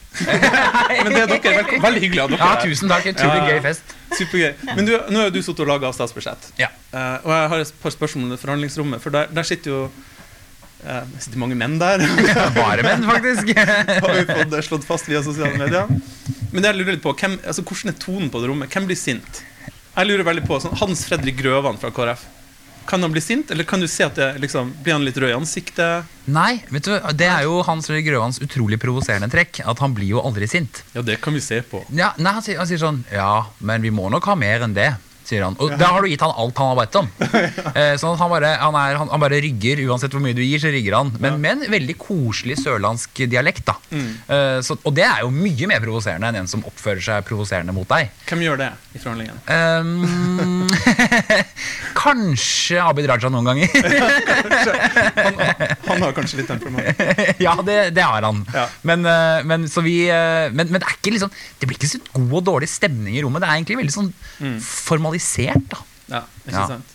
[1.05, 1.55] Men det er dere.
[1.61, 1.85] Velkommen.
[1.87, 3.09] Veldig hyggelig av dere Ja, tusen takk.
[3.13, 3.95] Utrolig gøy fest.
[4.17, 4.53] Supergøy.
[4.75, 6.51] Men du, nå har jo du sittet og laga statsbudsjett.
[6.61, 6.69] Ja.
[6.93, 9.81] Uh, og jeg har et par spørsmål om forhandlingsrommet, for der, der sitter jo
[10.87, 12.05] eh, det sitter mange menn der.
[12.61, 13.53] Bare menn, faktisk.
[14.07, 15.91] har vi fått det slått fast via sosiale medier.
[16.53, 18.73] Men det jeg lurer litt på, hvem, altså, hvordan er tonen på det rommet?
[18.73, 19.43] Hvem blir sint?
[19.97, 22.25] Jeg lurer veldig på sånn, Hans Fredrik Grøvan fra KrF.
[22.87, 25.33] Kan han bli sint, eller kan du se at det liksom, blir han litt rød
[25.33, 26.13] i ansiktet?
[26.31, 29.61] Nei, vet du, det er jo Hans Fredrik Grøvans utrolig provoserende trekk.
[29.67, 30.83] At han blir jo aldri sint.
[30.95, 31.83] Ja, det kan vi se på.
[31.95, 34.75] Ja, nei, han, sier, han sier sånn Ja, men vi må nok ha mer enn
[34.77, 34.93] det.
[35.27, 35.57] Sier han.
[35.59, 37.13] Og da har du gitt han alt han har bedt om.
[37.77, 39.83] Eh, sånn at han bare, han, er, han, bare rygger.
[39.91, 41.11] Uansett hvor mye du gir, så rygger han.
[41.21, 43.69] Men med en veldig koselig sørlandsk dialekt.
[43.69, 47.27] da eh, så, Og det er jo mye mer provoserende enn en som oppfører seg
[47.29, 48.09] provoserende mot deg.
[48.31, 49.41] Hvem gjør det i forhandlingene?
[49.51, 50.71] Um,
[52.01, 53.69] kanskje Abid Raja noen ganger.
[55.17, 55.37] Han,
[55.87, 57.01] han har kanskje litt temperament.
[57.43, 58.41] ja, det, det har han.
[58.55, 58.65] Ja.
[58.89, 62.01] Men, eh, men, så vi, men, men det er ikke liksom Det blir ikke så
[62.13, 63.43] god og dårlig stemning i rommet.
[63.43, 64.11] Det er egentlig veldig sånn
[64.63, 65.16] formalisert.
[65.19, 66.67] Da Ja, ikke Ja.
[66.67, 66.93] sant?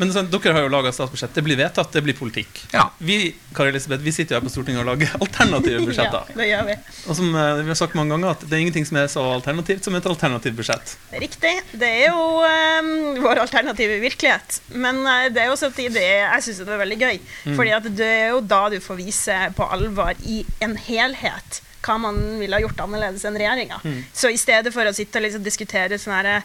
[0.00, 1.34] Men sånn, dere har jo laga statsbudsjett.
[1.36, 2.62] Det blir vedtatt, det blir politikk.
[2.72, 2.86] Ja.
[3.04, 6.30] Vi Kari Elisabeth, vi sitter jo her på Stortinget og lager alternative budsjetter.
[6.30, 6.76] Ja, det gjør vi.
[7.04, 9.26] Og som eh, vi har sagt mange ganger, at det er ingenting som er så
[9.34, 10.94] alternativt som et alternativt budsjett.
[11.10, 11.52] Det Riktig.
[11.76, 14.62] Det er jo um, vår alternative virkelighet.
[14.72, 17.20] Men uh, det er jo samtidig Jeg syns det er veldig gøy.
[17.50, 21.96] Fordi at det er jo da du får vise på alvor i en helhet hva
[22.02, 23.78] man ville ha gjort annerledes enn regjeringa.
[23.84, 24.00] Mm.
[24.12, 26.40] Så i stedet for å sitte og liksom diskutere sånn herre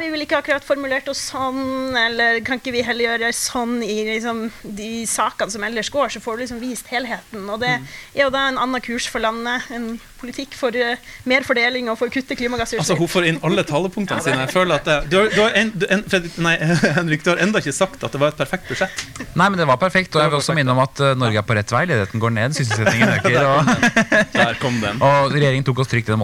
[0.00, 3.96] Vi ville ikke akkurat formulert oss sånn, eller kan ikke vi heller gjøre sånn i
[4.08, 7.48] liksom, de sakene som ellers går, så får du liksom vist helheten.
[7.50, 7.86] Og det Mm.
[8.14, 10.96] er jo da en annen kurs for landet, en politikk for uh,
[11.28, 12.80] mer fordeling og for å kutte klimagassutslipp.
[12.80, 14.38] Altså, Hun får inn alle talepunktene sine.
[14.46, 16.54] Jeg føler at det, du har, du har en, du, en, Fredrik, nei,
[16.96, 19.04] Henrik, du har enda ikke sagt at det var et perfekt budsjett.
[19.36, 20.16] Nei, men det var perfekt.
[20.16, 21.82] Og jeg vil også minne om at uh, Norge er på rett vei.
[21.90, 23.38] Ledigheten går ned, sysselsettingen øker.
[23.52, 23.70] Og,
[24.40, 25.00] Der kom den.
[25.06, 26.22] og regjeringen tok oss trygt i den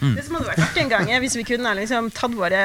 [0.00, 0.14] Mm.
[0.16, 2.62] Det som hadde vært artig en gang, hvis vi kunne liksom tatt våre,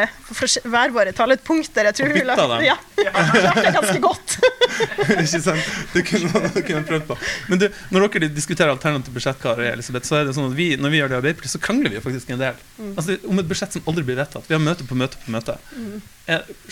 [0.65, 1.89] hver våre talepunkter.
[1.89, 2.65] Jeg tror Og bytta dem.
[2.65, 4.37] Ja, klart det ganske godt.
[5.25, 5.69] ikke sant?
[5.93, 7.17] Det kunne man det kunne prøvd på.
[7.51, 10.93] Men du, når dere diskuterer alternative budsjett, Elisabeth, så er det sånn at vi, når
[10.93, 12.59] vi gjør det i Arbeiderpartiet, så krangler vi faktisk en del.
[12.95, 14.49] Altså, om et budsjett som aldri blir vedtatt.
[14.49, 15.57] Vi har møte på møte på møte.
[15.75, 15.97] Mm.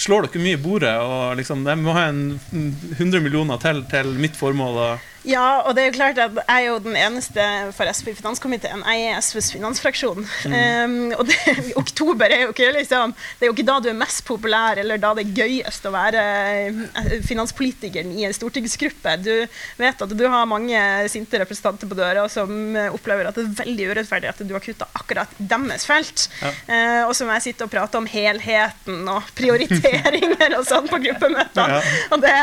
[0.01, 3.83] Slår dere mye i bordet og liksom Jeg må ha en mm, 100 millioner til
[3.91, 4.79] til mitt formål.
[4.87, 7.43] Og, Ja, og det er jo klart at jeg er jo den eneste
[7.75, 8.83] for SV i finanskomiteen.
[8.83, 10.25] Jeg er SVs finansfraksjon.
[10.51, 11.37] Um, og det,
[11.83, 14.99] oktober er jo ikke liksom Det er jo ikke da du er mest populær, eller
[14.99, 16.23] da det er gøyest å være
[16.65, 19.15] eh, finanspolitikeren i en stortingsgruppe.
[19.23, 19.31] Du
[19.79, 20.81] vet at du har mange
[21.11, 24.89] sinte representanter på døra som opplever at det er veldig urettferdig at du har kutta
[24.99, 26.27] akkurat deres felt.
[26.43, 30.99] Eh, og så må jeg sitte og prate om helheten og prioriteringer og sånn på
[31.07, 31.79] gruppemøtene.
[32.11, 32.35] Og det,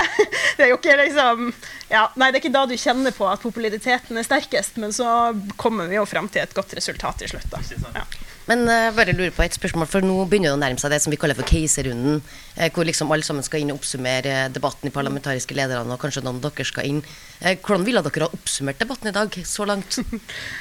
[0.56, 1.52] det er jo ikke liksom
[1.90, 5.34] ja, Nei, det er ikke da du kjenner på at populariteten er sterkest, men så
[5.60, 7.50] kommer vi jo fram til et godt resultat til slutt.
[7.50, 7.62] da.
[8.00, 8.04] Ja.
[8.50, 10.98] Men uh, bare lurer på et spørsmål, for nå begynner det å nærme seg det
[11.04, 12.18] som vi kaller for caserunden,
[12.56, 16.24] eh, hvor liksom alle sammen skal inn og oppsummere debatten i parlamentariske lederne, og kanskje
[16.26, 17.02] noen av dere skal inn.
[17.38, 20.00] Eh, hvordan ville dere ha oppsummert debatten i dag, så langt?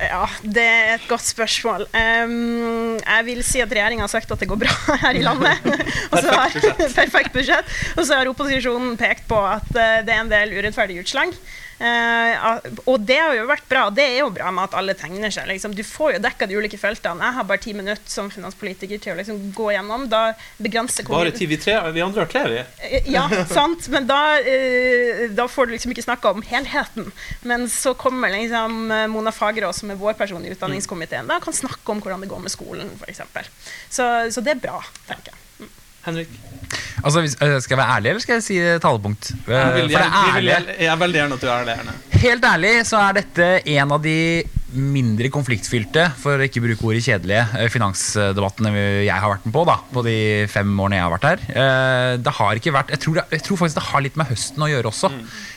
[0.00, 1.86] Ja, det er et godt spørsmål.
[1.94, 5.60] Um, jeg vil si at regjeringa har sagt at det går bra her i landet.
[6.12, 6.58] Og så har-
[7.00, 7.74] Perfekt budsjett.
[7.98, 11.34] Og så har opposisjonen pekt på at eh, det er en del urettferdige utslag.
[11.74, 13.80] Uh, og det har jo vært bra.
[13.92, 15.48] Det er jo bra med at alle tegner seg.
[15.50, 15.72] Liksom.
[15.74, 17.18] Du får jo dekka de ulike feltene.
[17.26, 20.06] Jeg har bare ti minutter som finanspolitiker til å liksom gå gjennom.
[20.08, 20.20] Da
[20.62, 22.62] begrenser bare ti, vi, tre, vi andre har tre, vi.
[22.62, 23.88] Uh, Ja, sant.
[23.92, 27.10] Men da, uh, da får du liksom ikke snakka om helheten.
[27.42, 31.92] Men så kommer liksom Mona Fagerås, som er vår person i utdanningskomiteen, da kan snakke
[31.92, 33.20] om hvordan det går med skolen, f.eks.
[33.92, 35.40] Så, så det er bra, tenker jeg.
[36.04, 36.28] Henrik.
[37.04, 39.30] Altså, øh, Skal jeg være ærlig, eller skal jeg si talepunkt?
[39.48, 41.70] Eh, Jeg vil, For det gjerne, vi vil, jeg er veldig gjerne at du er
[41.76, 41.94] ærlig.
[42.24, 44.16] Helt ærlig så er dette en av de
[44.74, 48.72] mindre konfliktfylte, for å ikke bruke ordet kjedelige, eh, finansdebattene
[49.06, 50.14] jeg har vært med på da, på de
[50.50, 51.44] fem årene jeg har vært her.
[51.54, 54.26] Eh, Det har ikke vært, jeg tror, det, jeg tror faktisk det har litt med
[54.28, 55.10] høsten å gjøre også.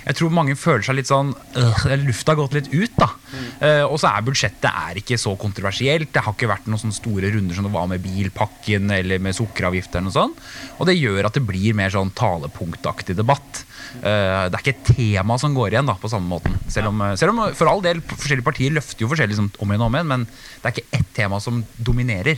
[0.07, 3.09] Jeg tror mange føler seg litt sånn øh, Lufta har gått litt ut, da.
[3.61, 6.11] Eh, Og så er budsjettet er ikke så kontroversielt.
[6.13, 9.35] Det har ikke vært noen sånne store runder som det var med bilpakken eller med
[9.35, 10.05] sukkeravgifter.
[10.07, 10.37] Og sånt.
[10.79, 13.63] Og det gjør at det blir mer sånn talepunktaktig debatt.
[14.01, 16.59] Eh, Det er ikke et tema som går igjen da, på samme måten.
[16.71, 19.83] Selv om, selv om for all del forskjellige partier løfter jo forskjellig liksom, om igjen
[19.85, 22.37] og om igjen, men det er ikke ett tema som dominerer.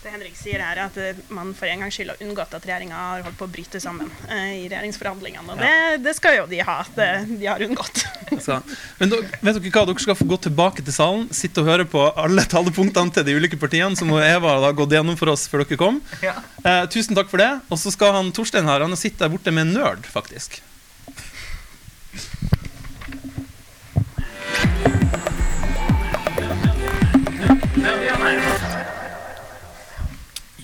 [0.00, 2.96] Det Henrik sier er at eh, man for en gangs skyld har unngått at regjeringa
[2.96, 5.52] har holdt på å bryte sammen eh, i regjeringsforhandlingene.
[5.52, 8.06] Og det, det skal jo de ha, at eh, de har unngått.
[8.38, 8.60] Så,
[9.00, 11.86] men da, vet dere hva, dere skal få gå tilbake til salen, sitte og høre
[11.88, 15.64] på alle talepunktene til de ulike partiene, som Eva har gått gjennom for oss før
[15.64, 16.00] dere kom.
[16.22, 17.50] Eh, tusen takk for det.
[17.70, 20.60] Og så skal han Torstein her, han sitter der borte med en nerd, faktisk.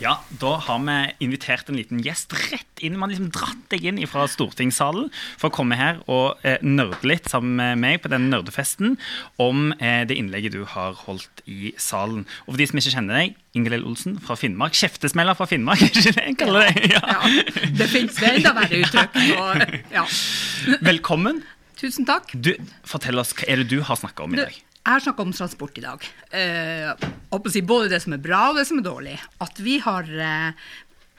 [0.06, 2.94] Ja, da har vi invitert en liten gjest rett inn.
[2.94, 7.08] Man har liksom dratt deg inn fra stortingssalen for å komme her og eh, nerde
[7.10, 8.94] litt sammen med meg på denne nerdefesten
[9.42, 12.22] om eh, det innlegget du har holdt i salen.
[12.44, 14.78] Og for de som ikke kjenner deg, Ingalill Olsen fra Finnmark.
[14.78, 16.86] Kjeftesmeller fra Finnmark, er ikke det jeg kaller det?
[16.94, 17.02] Ja.
[17.16, 19.20] Ja, det fins enda verre uttrykk.
[19.40, 20.06] Og, ja.
[20.86, 21.42] Velkommen.
[21.82, 22.30] Tusen takk.
[22.30, 22.54] Du,
[22.86, 24.62] fortell oss, hva er det du har snakka om i dag?
[24.86, 26.04] Jeg har snakka om transport i dag.
[26.30, 27.06] Eh,
[27.66, 29.16] både det som er bra og det som er dårlig.
[29.42, 30.68] At vi har eh,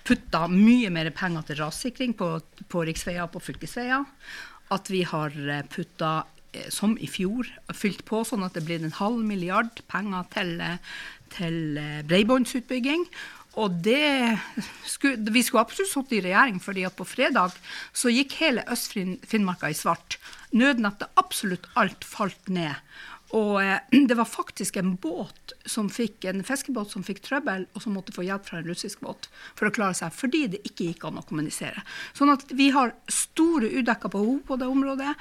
[0.07, 2.37] putta mye mer penger til rassikring på,
[2.71, 4.05] på riksveier og på fylkesveier.
[4.71, 6.13] At vi har eh, putta,
[6.55, 10.53] eh, som i fjor, fylt på sånn at det blir en halv milliard penger til,
[10.63, 10.95] eh,
[11.35, 13.03] til eh, bredbåndsutbygging.
[13.59, 14.37] Og det
[14.87, 17.59] skulle, vi skulle absolutt sittet i regjering, fordi at på fredag
[17.91, 20.21] så gikk hele Øst-Finnmarka i svart.
[20.55, 22.77] Nødnettet, absolutt alt falt ned.
[23.35, 27.83] Og eh, det var faktisk en båt som fikk, en fiskebåt som fikk trøbbel, og
[27.83, 30.91] som måtte få hjelp fra en russisk båt for å klare seg, fordi det ikke
[30.91, 31.83] gikk an å kommunisere.
[32.17, 35.13] Sånn at vi har store udekka behov på det området.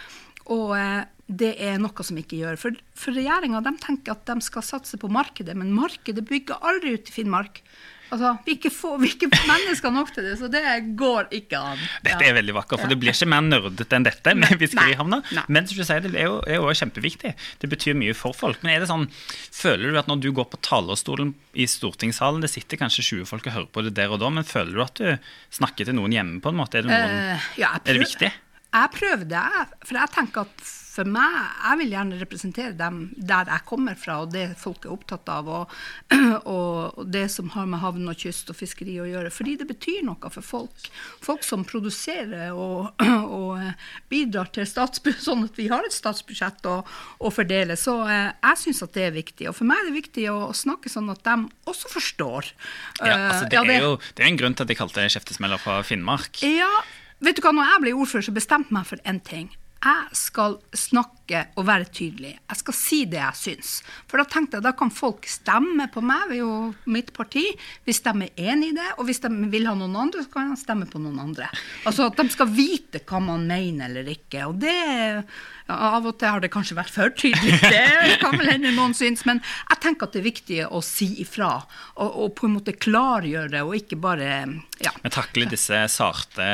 [0.54, 2.58] Og eh, det er noe som ikke gjør.
[2.60, 7.10] For, for regjeringa tenker at de skal satse på markedet, men markedet bygger aldri ut
[7.10, 7.64] i Finnmark.
[8.06, 10.62] Altså, vi er ikke, få, vi er ikke mennesker nok til det, så det
[10.98, 11.80] går ikke an.
[12.06, 14.34] Dette er veldig vakkert, for det blir ikke mer nerdete enn dette.
[14.38, 15.20] med fiskerihavna.
[15.52, 17.34] Men som du sier, det er jo, er jo kjempeviktig.
[17.62, 18.62] Det betyr mye for folk.
[18.62, 19.08] Men er det sånn,
[19.54, 23.50] føler du at når du går på talerstolen i stortingssalen, det sitter kanskje 20 folk
[23.50, 26.14] og hører på det der og da, men føler du at du snakker til noen
[26.14, 26.80] hjemme på en måte?
[26.80, 28.32] Er det, noen, uh, ja, prøv, er det viktig?
[28.76, 29.46] Jeg prøver det,
[29.86, 34.20] for jeg tenker at for meg, jeg vil gjerne representere dem der jeg kommer fra,
[34.24, 35.74] og det folk er opptatt av, og,
[36.54, 39.32] og, det som har med havn og kyst og fiskeri å gjøre.
[39.34, 40.88] Fordi det betyr noe for folk.
[41.24, 42.92] Folk som produserer og,
[43.40, 46.78] og eh, bidrar til statsbudsjett, sånn at vi har et statsbudsjett å,
[47.18, 47.76] å fordele.
[47.80, 49.50] Så eh, jeg syns at det er viktig.
[49.50, 52.52] Og for meg er det viktig å snakke sånn at de også forstår.
[53.02, 55.02] Ja, Eh, altså, det, ja, er jo det er en grunn til at de kalte
[55.02, 56.42] det kjeftesmeller fra Finnmark.
[56.42, 56.72] ja,
[57.24, 59.48] vet du hva, når jeg ble ordfører, så bestemte jeg meg for én ting.
[59.84, 62.34] Jeg skal snakke og være tydelig.
[62.38, 63.72] Jeg skal si det jeg syns.
[64.06, 67.44] For da tenkte jeg da kan folk stemme på meg, vi er jo mitt parti,
[67.86, 68.88] hvis de er enig i det.
[68.96, 71.50] Og hvis de vil ha noen andre, så kan de stemme på noen andre.
[71.88, 74.46] Altså at de skal vite hva man mener eller ikke.
[74.46, 74.76] Og det
[75.66, 78.94] ja, Av og til har det kanskje vært for tydelig, det kan vel hende noen
[78.94, 79.24] syns.
[79.26, 81.56] Men jeg tenker at det er viktig å si ifra.
[81.96, 84.28] Og, og på en måte klargjøre, og ikke bare
[84.82, 86.46] ja, Men takler disse sarte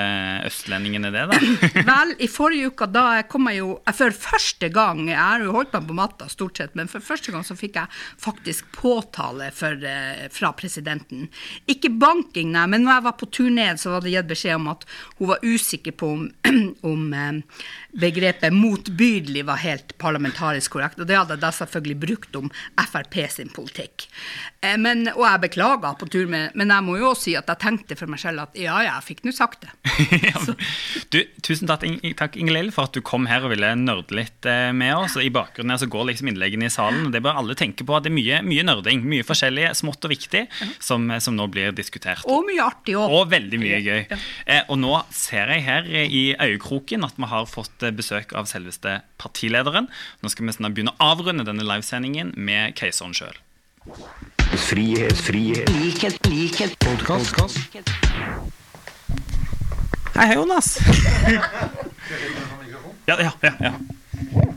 [0.47, 1.83] østlendingene det, da?
[1.91, 4.15] Vel, i forrige uke da kom jeg jo jeg For
[4.63, 7.43] første gang Jeg har jo holdt meg på matta stort sett, men for første gang
[7.45, 11.29] så fikk jeg faktisk påtale for, eh, fra presidenten.
[11.67, 14.55] Ikke banking, nei, men når jeg var på tur ned, så var det gitt beskjed
[14.57, 14.85] om at
[15.19, 16.31] hun var usikker på om,
[16.83, 17.43] om eh,
[17.93, 21.01] begrepet motbydelig var helt parlamentarisk korrekt.
[21.01, 22.51] Og det hadde jeg da selvfølgelig brukt om
[22.93, 24.07] Frp sin politikk.
[24.61, 27.49] Eh, men, og jeg beklaga på tur, med, men jeg må jo også si at
[27.51, 29.73] jeg tenkte for meg selv at ja, ja, jeg fikk nå sagt det.
[30.31, 30.43] ja.
[31.13, 31.85] du, tusen takk,
[32.19, 35.19] takk Ingelill, for at du kom her og ville nerde litt eh, med oss.
[35.21, 37.97] I bakgrunnen her så går liksom innleggene i salen, og det bør alle tenke på.
[37.97, 40.47] at Det er mye, mye nerding, mye forskjellig, smått og viktig,
[40.83, 42.25] som, som nå blir diskutert.
[42.31, 43.17] Og mye artig òg.
[43.21, 44.01] Og veldig mye gøy.
[44.13, 44.63] Ja.
[44.73, 49.01] og nå ser jeg her eh, i øyekroken at vi har fått besøk av selveste
[49.19, 49.89] partilederen.
[50.23, 53.35] Nå skal vi snart begynne å avrunde denne livesendingen med keiseren sjøl.
[54.69, 57.59] Frihet, frihet, likhet, likhet, Podcast.
[60.13, 60.77] Hei, hei, Jonas.
[63.09, 63.73] ja, ja, ja, ja.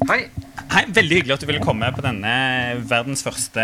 [0.06, 0.28] Hei.
[0.70, 2.32] Hei, Veldig hyggelig at du ville komme på denne
[2.86, 3.64] verdens første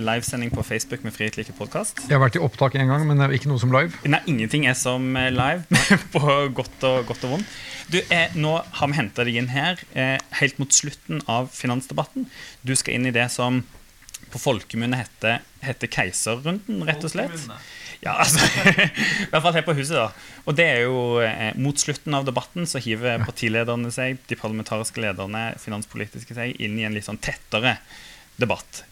[0.00, 2.00] livesending på Facebook med Frihet like podkast.
[2.06, 3.92] Jeg har vært i opptak en gang, men det er ikke noe som live.
[4.08, 5.82] Nei, ingenting er som live,
[6.14, 6.22] på
[6.56, 7.52] godt og, godt og vondt.
[7.92, 12.24] Du, eh, Nå har vi henta deg inn her eh, helt mot slutten av finansdebatten.
[12.64, 13.60] Du skal inn i det som
[14.32, 17.46] på folkemunne heter, heter keiserrunden, rett og slett.
[18.02, 18.42] Ja, altså,
[19.22, 20.38] I hvert fall her på huset, da.
[20.50, 25.04] Og det er jo eh, Mot slutten av debatten så hiver partilederne seg, de parlamentariske
[25.04, 27.76] lederne, finanspolitiske seg, inn i en litt sånn tettere
[28.42, 28.82] debatt.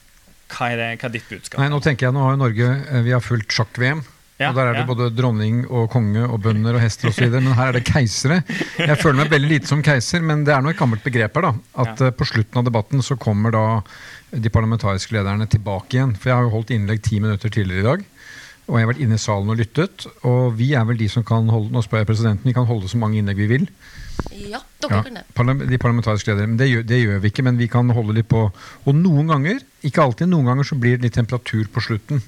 [0.51, 1.59] Hva er, det, hva er ditt budskap?
[1.63, 4.05] Nei, nå tenker jeg, nå har jo Norge eh, vi har fulgt sjakk-VM.
[4.41, 4.89] Ja, og Der er det ja.
[4.89, 7.29] både dronning og konge og bønder og hester osv.
[7.35, 8.39] Men her er det keisere.
[8.79, 11.43] Jeg føler meg veldig lite som keiser, men det er noe et gammelt begrep her.
[11.51, 12.07] da, At Ja.
[12.07, 13.83] eh, på slutten av debatten så kommer da
[14.33, 16.17] de parlamentariske lederne tilbake igjen.
[16.17, 18.05] For jeg har jo holdt innlegg ti minutter tidligere i dag.
[18.71, 20.07] Og jeg har vært inne i salen og lyttet.
[20.25, 22.89] Og vi er vel de som kan holde nå spør jeg presidenten, vi kan holde
[22.89, 23.69] så mange innlegg vi vil.
[24.31, 25.03] Ja, dere Ja,
[25.35, 25.69] kan det.
[25.69, 26.47] de parlamentariske ledere.
[26.47, 28.53] Men det gjør, det gjør vi ikke, men vi kan holde litt på.
[28.87, 32.23] Og noen ganger, ikke alltid, noen ganger så blir det litt temperatur på slutten.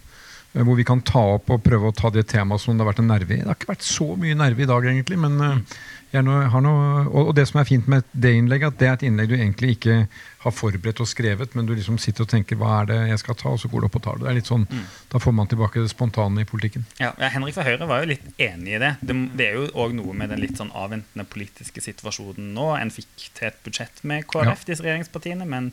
[0.54, 2.92] Eh, Hvor vi kan ta opp og prøve å ta det temaet som det har
[2.92, 3.40] vært en nerve i.
[3.42, 5.18] Det har ikke vært så mye nerve i dag, egentlig.
[5.20, 5.80] Men eh,
[6.12, 9.04] jeg har noe, og, det som er fint med det innlegget, at det er et
[9.08, 9.94] innlegg du egentlig ikke
[10.42, 13.38] har forberedt og skrevet, men du liksom sitter og tenker hva er det jeg skal
[13.40, 14.26] ta, og så går du opp og tar det.
[14.26, 14.66] det er litt sånn,
[15.08, 16.84] Da får man tilbake det spontane i politikken.
[17.00, 18.92] Ja, ja, Henrik fra Høyre var jo litt enig i det.
[19.00, 22.74] Det, det er jo òg noe med den litt sånn avventende politiske situasjonen nå.
[22.76, 25.72] En fikk til et budsjett med KrF, disse regjeringspartiene, men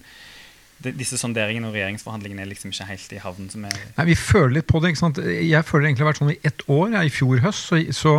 [0.83, 3.49] disse sonderingene og regjeringsforhandlingene er liksom ikke helt i havn.
[3.65, 4.93] Nei, Vi føler litt på det.
[4.93, 5.19] ikke sant?
[5.19, 6.93] Jeg føler det egentlig har vært sånn i ett år.
[6.95, 8.13] Ja, I fjor høst så, så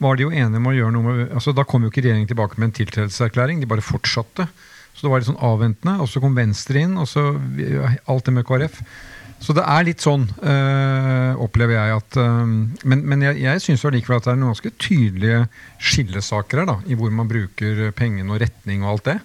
[0.00, 2.30] var de jo enige om å gjøre noe med altså Da kom jo ikke regjeringen
[2.30, 4.48] tilbake med en tiltredelseserklæring, de bare fortsatte.
[4.94, 5.98] Så det var litt sånn avventende.
[6.02, 7.28] Og så kom Venstre inn, og så
[8.08, 8.80] alt det med KrF.
[9.38, 12.46] Så det er litt sånn, øh, opplever jeg at øh,
[12.90, 15.44] Men, men jeg, jeg syns allikevel at det er noen ganske tydelige
[15.78, 19.18] skillesaker her, da, i hvor man bruker pengene og retning og alt det.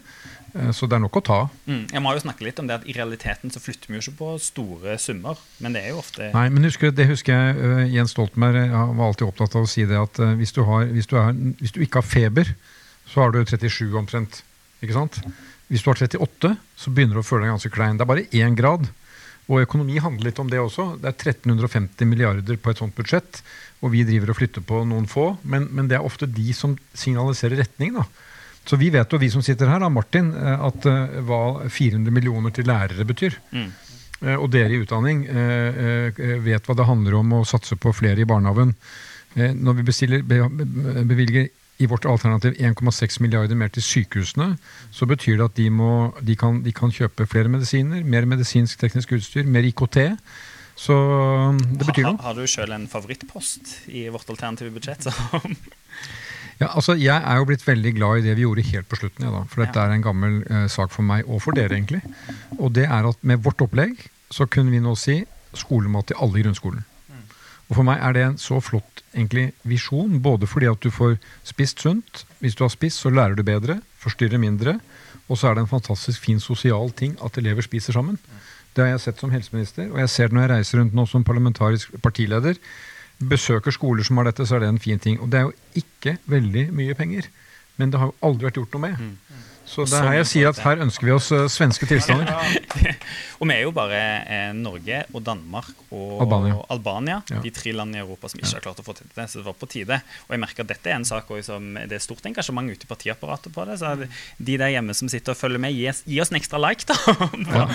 [0.54, 1.54] Eh, Så det er nok å ta av.
[1.66, 1.86] Mm.
[1.92, 4.20] Jeg må jo snakke litt om det at I realiteten så flytter vi jo ikke
[4.20, 7.84] på store summer, men det er jo ofte Nei, men husker, det husker jeg øh,
[7.94, 11.10] Jens Stoltenberg øh, var alltid opptatt av å si det at hvis, du har, hvis,
[11.10, 12.54] du er, hvis du ikke har feber,
[13.10, 14.44] så har du 37 omtrent.
[14.84, 15.20] Ikke sant?
[15.72, 17.98] Hvis du har 38, så begynner du å føle deg ganske klein.
[17.98, 18.90] Det er bare én grad.
[19.52, 20.94] Og økonomi handler litt om det også.
[21.02, 23.42] Det er 1350 milliarder på et sånt budsjett,
[23.84, 26.78] og vi driver og flytter på noen få, men, men det er ofte de som
[26.96, 27.98] signaliserer retning.
[27.98, 28.06] da.
[28.66, 32.12] Så vi vet jo, vi som sitter her, da, Martin, øh, at øh, hva 400
[32.16, 33.36] millioner til lærere betyr.
[33.52, 33.72] Mm.
[34.24, 37.92] eh, og dere i utdanning eh, eh, vet hva det handler om å satse på
[37.94, 38.76] flere i barnehagen.
[39.36, 41.50] Eh, Når vi bestiller, be, be- bevilger
[41.82, 44.54] i vårt alternativ 1,6 milliarder mer til sykehusene,
[44.94, 48.80] så betyr det at de, må, de, kan, de kan kjøpe flere medisiner, mer medisinsk
[48.80, 49.98] teknisk utstyr, mer IKT.
[50.80, 50.96] Så
[51.60, 52.24] det betyr Har, noe.
[52.24, 55.10] har du sjøl en favorittpost i vårt alternative budsjett?
[56.60, 59.26] Ja, altså, jeg er jo blitt veldig glad i det vi gjorde helt på slutten.
[59.26, 59.86] Ja, da, for dette Ja.
[59.90, 62.02] er en gammel eh, sak for meg, og for dere egentlig.
[62.60, 63.98] Og det er at med vårt opplegg
[64.32, 66.84] så kunne vi nå si skolemat til alle i grunnskolen.
[67.70, 71.16] Og for meg er det en så flott egentlig visjon, både fordi at du får
[71.48, 72.26] spist sunt.
[72.42, 74.80] Hvis du har spist, så lærer du bedre, forstyrrer mindre.
[75.30, 78.18] Og så er det en fantastisk fin sosial ting at elever spiser sammen.
[78.76, 81.06] Det har jeg sett som helseminister, og jeg ser det når jeg reiser rundt nå
[81.08, 82.58] som parlamentarisk partileder.
[83.20, 85.20] Besøker skoler som har dette, så er det en fin ting.
[85.22, 87.30] Og det er jo ikke veldig mye penger.
[87.78, 89.18] Men det har jo aldri vært gjort noe med.
[89.66, 92.28] Så det er her jeg sier at her ønsker vi oss eh, svenske tilstander.
[93.40, 93.96] Og vi er jo bare
[94.28, 96.58] eh, Norge og Danmark og Albania.
[96.76, 97.40] Albania, Ja.
[97.42, 99.26] de tre landene i Europa som ikke har klart å få til det.
[99.32, 100.02] Så det var på tide.
[100.28, 102.84] Og jeg merker at dette er en sak også som det er stort engasjement ute
[102.86, 103.80] i partiapparatet på det.
[103.80, 103.96] Så
[104.38, 106.84] de der hjemme som sitter og følger med, gi, oss- gi oss en ekstra like,
[106.92, 107.00] da.
[107.56, 107.66] Ja.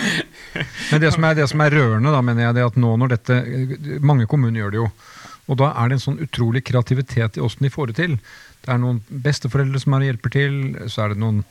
[0.93, 2.93] Men det som, er, det som er rørende, da, mener jeg, det er at nå
[3.01, 3.41] når dette
[4.05, 4.91] Mange kommuner gjør det jo.
[5.49, 8.15] Og da er det en sånn utrolig kreativitet i åssen de får det til.
[8.63, 10.55] Det er noen besteforeldre som er og hjelper til.
[10.87, 11.43] Så er det noen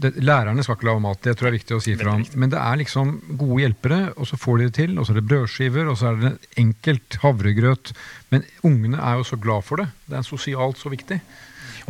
[0.00, 2.22] det, Lærerne skal ikke lage mat, det tror jeg er viktig å si fra om.
[2.38, 4.94] Men det er liksom gode hjelpere, og så får de det til.
[4.96, 7.92] Og så er det brødskiver, og så er det enkelt havregrøt.
[8.32, 9.90] Men ungene er jo så glad for det.
[10.08, 11.18] Det er sosialt så viktig.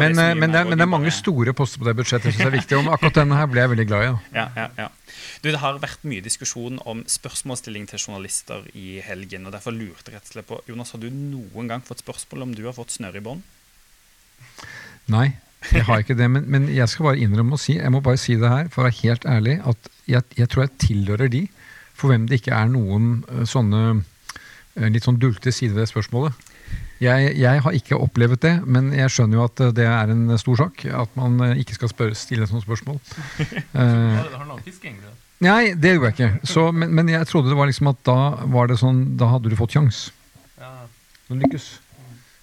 [0.00, 2.38] Men, det eh, men, det, men det er mange store poster på det budsjettet jeg
[2.38, 2.78] synes er viktig.
[2.81, 4.11] Og akkurat denne her ble jeg veldig glad i.
[4.37, 4.88] Ja, ja, ja.
[5.42, 9.46] Du, det har vært mye diskusjon om spørsmålsstilling til journalister i helgen.
[9.48, 12.48] og Derfor lurte jeg rett og slett på Jonas, har du noen gang fått spørsmål
[12.48, 13.42] om du har fått snøre i bånd?
[15.12, 15.33] Nei,
[15.72, 16.28] jeg har ikke det.
[16.31, 18.85] Men, men jeg skal bare innrømme å si, jeg må bare si det her, for
[18.85, 21.46] å være helt ærlig, at jeg, jeg tror jeg tilhører de
[21.98, 26.50] for hvem det ikke er noen eh, sånne eh, litt sånn dulte sider ved spørsmålet.
[27.03, 30.25] Jeg, jeg har ikke opplevd det, men jeg skjønner jo at eh, det er en
[30.38, 30.85] stor sak.
[30.87, 33.01] At man eh, ikke skal spørre, stille sånne spørsmål.
[33.79, 34.23] uh,
[35.43, 36.31] nei, det gjorde jeg ikke.
[36.47, 38.19] Så, men, men jeg trodde det var liksom at da
[38.55, 40.05] var det sånn, da hadde du fått kjangs.
[40.61, 40.73] Ja.
[41.27, 41.73] Du lykkes.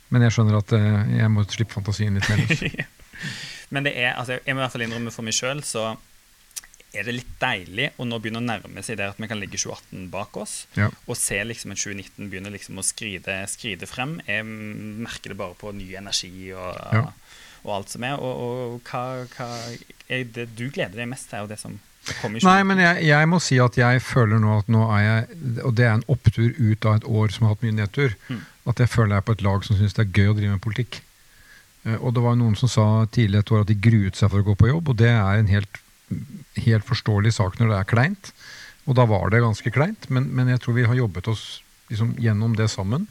[0.09, 2.65] Men jeg skjønner at uh, jeg må slippe fantasien litt mer løs.
[3.73, 5.91] Men det er, altså, jeg må i hvert fall innrømme for meg sjøl, så
[6.93, 9.59] er det litt deilig å nå begynne å nærme seg der at vi kan legge
[9.61, 10.65] 2018 bak oss.
[10.77, 10.87] Ja.
[11.05, 14.17] Og se liksom at 2019 begynner liksom å skride, skride frem.
[14.25, 17.03] Jeg merker det bare på ny energi og, Ja.
[17.63, 18.17] og alt som er.
[18.17, 18.41] Og,
[18.73, 19.03] og hva,
[19.35, 19.49] hva
[20.09, 21.77] er det du gleder deg mest til, og det som
[22.41, 25.75] Nei, men jeg, jeg må si at jeg føler nå at nå er jeg Og
[25.77, 28.15] det er en opptur ut av et år som har hatt mye nedtur.
[28.31, 28.39] Mm.
[28.71, 30.55] At jeg føler jeg er på et lag som syns det er gøy å drive
[30.55, 31.01] med politikk.
[31.85, 34.41] Eh, Og det var noen som sa tidlig et år at de gruet seg for
[34.41, 35.77] å gå på jobb, og det er en helt,
[36.65, 38.31] helt forståelig sak når det er kleint.
[38.89, 41.43] Og da var det ganske kleint, men, men jeg tror vi har jobbet oss
[41.91, 43.07] liksom gjennom det sammen.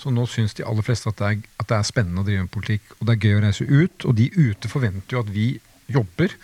[0.00, 2.46] Så nå syns de aller fleste at det, er, at det er spennende å drive
[2.46, 4.06] med politikk, og det er gøy å reise ut.
[4.08, 5.46] Og de ute forventer jo at vi
[5.92, 6.34] jobber.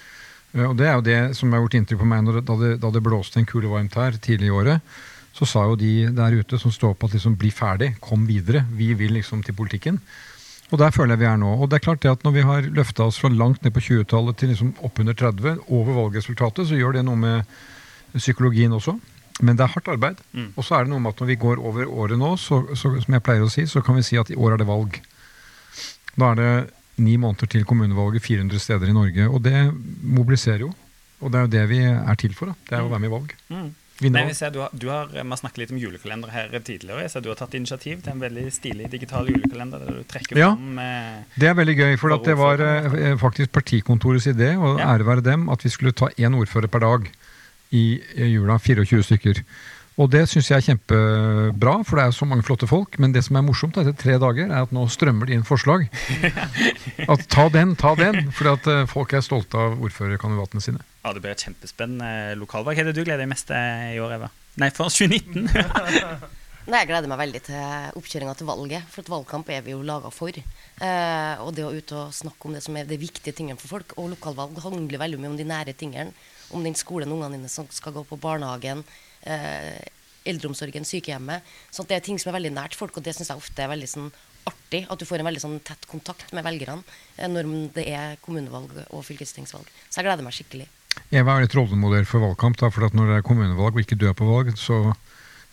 [0.52, 2.72] Eh, Og det er jo det som har gjort inntrykk på meg det, da, det,
[2.82, 4.96] da det blåste en kule varmt her tidlig i året.
[5.36, 8.62] Så sa jo de der ute som står på at liksom bli ferdig, kom videre.
[8.76, 9.98] Vi vil liksom til politikken.
[10.72, 11.52] Og der føler jeg vi er nå.
[11.60, 13.82] Og det er klart det at når vi har løfta oss fra langt ned på
[13.86, 17.58] 20-tallet til liksom oppunder 30, over valgresultatet, så gjør det noe med
[18.16, 18.96] psykologien også.
[19.44, 20.22] Men det er hardt arbeid.
[20.32, 20.48] Mm.
[20.56, 22.94] Og så er det noe med at når vi går over året nå, så, så,
[23.02, 24.98] som jeg pleier å si, så kan vi si at i år er det valg.
[26.16, 26.52] Da er det
[27.04, 29.28] ni måneder til kommunevalget 400 steder i Norge.
[29.28, 29.68] Og det
[30.02, 30.72] mobiliserer jo.
[31.20, 32.50] Og det er jo det vi er til for.
[32.50, 32.68] da.
[32.68, 33.36] Det er å være med i valg.
[33.52, 33.68] Mm.
[34.02, 37.00] Nei, vi du har, du har, vi har snakket litt om julekalender her tidligere.
[37.06, 40.36] Jeg ser du har tatt initiativ til en veldig stilig digital julekalender der du trekker
[40.36, 40.50] Ja.
[40.54, 44.92] fram eh, Det er veldig gøy, for det var eh, faktisk partikontorets idé, og Ja.
[44.94, 47.08] ære være dem, at vi skulle ta én ordfører per dag
[47.72, 48.58] i i jula.
[48.58, 49.40] 24 stykker.
[49.96, 52.98] Og det syns jeg er kjempebra, for det er så mange flotte folk.
[53.00, 55.86] Men det som er morsomt etter tre dager, er at nå strømmer det inn forslag.
[57.12, 58.28] At ta den, ta den!
[58.34, 60.84] Fordi at eh, folk er stolte av ordførerkandidatene sine.
[61.04, 62.76] Ja, det blir et kjempespennende lokalvalg.
[62.76, 64.30] Hva er det du gleder deg mest til i år, Eva?
[64.60, 65.48] Nei, for 2019!
[66.66, 69.84] Nei, Jeg gleder meg veldig til oppkjøringa til valget, for at valgkamp er vi jo
[69.86, 70.34] laga for.
[70.34, 73.78] Eh, og det å ut og snakke om det som er de viktige tingene for
[73.78, 73.94] folk.
[74.02, 76.12] Og lokalvalg handler veldig mye om de nære tingene.
[76.50, 78.82] Om den skolen ungene dine som skal gå på barnehagen,
[79.26, 79.82] eh,
[80.26, 81.44] eldreomsorgen, sykehjemmet.
[81.70, 83.70] Så det er ting som er veldig nært folk, og det syns jeg ofte er
[83.72, 84.08] veldig sånn
[84.46, 84.84] artig.
[84.90, 86.82] At du får en veldig sånn tett kontakt med velgerne
[87.16, 89.68] eh, når det er kommunevalg og fylkestingsvalg.
[89.90, 90.68] Så jeg gleder meg skikkelig.
[91.12, 92.56] Eva er litt rollemodell for valgkamp.
[92.62, 94.94] da, for at Når det er kommunevalg og ikke du er på valg, så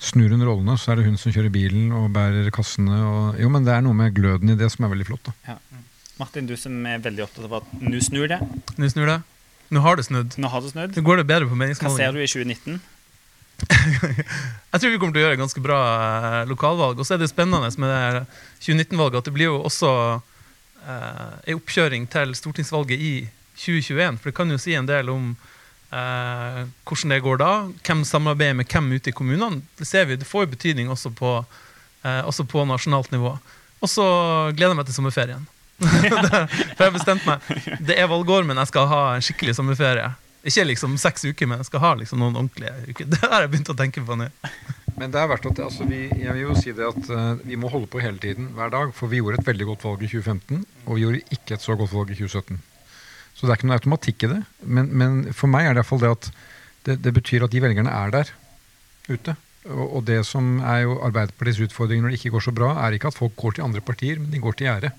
[0.03, 0.77] snur hun rollene.
[0.79, 2.95] Så er det hun som kjører bilen og bærer kassene.
[2.95, 5.29] Og, jo, men Det er noe med gløden i det som er veldig flott.
[5.29, 5.35] da.
[5.53, 5.83] Ja.
[6.19, 8.39] Martin, du som er veldig opptatt av at nå snur det.
[8.77, 9.21] Nå snur det.
[9.73, 10.35] Nå har det snudd.
[10.37, 10.97] Nå har det snudd.
[10.97, 12.79] Nå går det bedre på Hva ser du i 2019?
[14.73, 16.99] Jeg tror vi kommer til å gjøre ganske bra eh, lokalvalg.
[16.99, 18.23] Og så er det spennende med det
[18.65, 23.13] 2019-valget at det blir jo også eh, en oppkjøring til stortingsvalget i
[23.59, 24.19] 2021.
[24.19, 25.33] For det kan jo si en del om
[25.93, 27.51] eh, hvordan det går da.
[27.85, 29.63] Hvem samarbeider med hvem ute i kommunene.
[29.79, 31.37] Det ser vi, det får jo betydning også på,
[32.03, 33.37] eh, også på nasjonalt nivå.
[33.83, 34.05] Og så
[34.55, 35.47] gleder jeg meg til sommerferien.
[35.83, 37.43] for jeg har bestemt meg.
[37.83, 40.13] Det er valgår, men jeg skal ha en skikkelig sommerferie.
[40.43, 43.07] Ikke liksom seks uker, men jeg skal ha liksom noen ordentlige uker.
[43.13, 44.29] Det har jeg begynt å tenke på nå.
[44.93, 47.57] Men det er verdt at altså, vi, jeg vil jo si det at uh, vi
[47.57, 48.91] må holde på hele tiden, hver dag.
[48.93, 51.77] For vi gjorde et veldig godt valg i 2015, og vi gjorde ikke et så
[51.79, 52.59] godt valg i 2017.
[53.33, 54.41] Så det er ikke noe automatikk i det.
[54.61, 56.29] Men, men for meg er det iallfall det at
[56.85, 58.29] det, det betyr at de velgerne er der
[59.09, 59.35] ute.
[59.63, 62.97] Og, og det som er jo Arbeiderpartiets utfordring når det ikke går så bra, er
[62.97, 64.93] ikke at folk går til andre partier, men de går til gjerdet.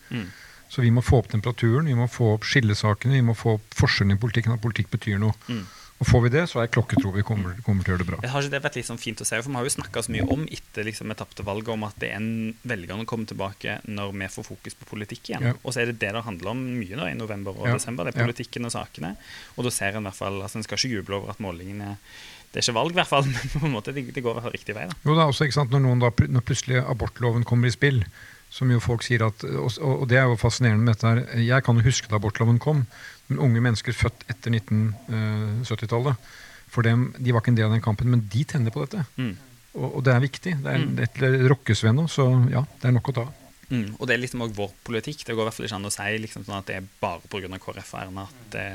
[0.74, 3.74] Så vi må få opp temperaturen, vi må få opp skillesakene, vi må få opp
[3.78, 5.34] forskjellen i politikken, at politikk betyr noe.
[6.02, 8.06] Og får vi det, så er jeg klokketro vi kommer, kommer til å gjøre det
[8.08, 8.16] bra.
[8.32, 9.38] Har ikke det vært sånn fint å se?
[9.38, 11.94] For Vi har jo snakka så mye om etter liksom, vi tapte valget, om at
[12.02, 12.32] det er en
[12.66, 15.46] velgerne kommer tilbake når vi får fokus på politikk igjen.
[15.46, 15.54] Ja.
[15.62, 17.76] Og så er det det det handler om mye nå i november og Ja.
[17.78, 18.10] desember.
[18.10, 19.14] Det er politikken og sakene.
[19.54, 21.94] Og da ser en i hvert fall altså En skal ikke juble over at målingene
[22.52, 24.74] Det er ikke valg, i hvert fall, men på en måte det, det går riktig
[24.74, 24.88] vei.
[24.90, 24.94] da.
[25.06, 28.04] Jo, det er også, ikke sant, når, noen da, når plutselig abortloven kommer i spill,
[28.54, 31.64] som jo folk sier at, og, og det er jo fascinerende med dette her, jeg
[31.66, 32.84] kan jo huske da abortloven kom,
[33.28, 36.30] men unge mennesker født etter 1970-tallet,
[36.74, 39.04] for dem, de var ikke en del av den kampen, men de tenner på dette.
[39.18, 39.34] Mm.
[39.74, 40.52] Og, og det er viktig.
[40.62, 40.98] Det er Mm.
[41.02, 41.18] et,
[41.50, 43.24] rokkes ved nå, så ja, det er nok å ta.
[43.70, 43.94] Mm.
[43.98, 45.24] Og det er liksom også vår politikk.
[45.26, 47.22] Det går i hvert fall ikke an å si liksom, sånn at det er bare
[47.30, 47.58] pga.
[47.62, 48.66] KrF og Erna at det,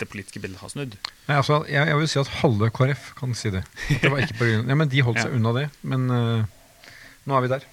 [0.00, 0.96] det politiske bildet har snudd.
[1.28, 3.62] Nei, altså, jeg, jeg vil si at halve KrF kan si det.
[3.64, 5.36] At det var ikke på grunn, ja, men de holdt seg Ja.
[5.40, 5.66] unna det.
[5.88, 6.90] Men uh,
[7.28, 7.68] nå er vi der.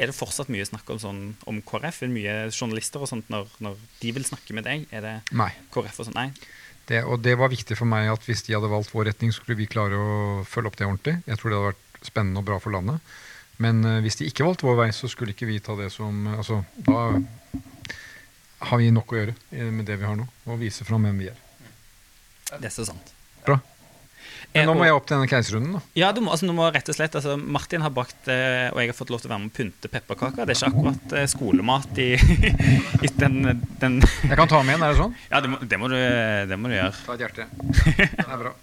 [0.00, 1.20] Er det fortsatt mye snakk om, sånn,
[1.50, 2.00] om KrF?
[2.00, 4.86] Er det mye journalister og sånt når, når de vil snakke med deg?
[4.96, 5.50] Er det Nei.
[5.74, 6.16] KrF og sånn?
[6.16, 6.30] Nei.
[6.88, 9.58] Det, og det var viktig for meg at hvis de hadde valgt vår retning, skulle
[9.60, 10.14] vi klare å
[10.48, 11.18] følge opp det ordentlig.
[11.28, 13.12] Jeg tror det hadde vært spennende og bra for landet.
[13.60, 16.24] Men eh, hvis de ikke valgte vår vei, så skulle ikke vi ta det som
[16.26, 17.02] eh, Altså, da
[18.70, 21.20] har vi nok å gjøre eh, med det vi har nå, og vise fram hvem
[21.20, 21.38] vi er.
[22.56, 23.12] Det er så sant.
[23.44, 23.60] Bra.
[24.54, 25.80] Men nå må jeg opp til denne keiserrunden, da.
[25.98, 28.80] Ja, du må, altså, du må rett og slett altså, Martin har bakt, eh, og
[28.82, 30.48] jeg har fått lov til å være med å pynte pepperkaker.
[30.48, 32.08] Det er ikke akkurat eh, skolemat i,
[33.06, 33.38] i den,
[33.82, 35.14] den Jeg kan ta med en, er det sånn?
[35.30, 35.98] Ja, det må, det må, du,
[36.50, 36.96] det må du gjøre.
[37.06, 37.46] Ta et hjerte.
[38.00, 38.56] Det er bra.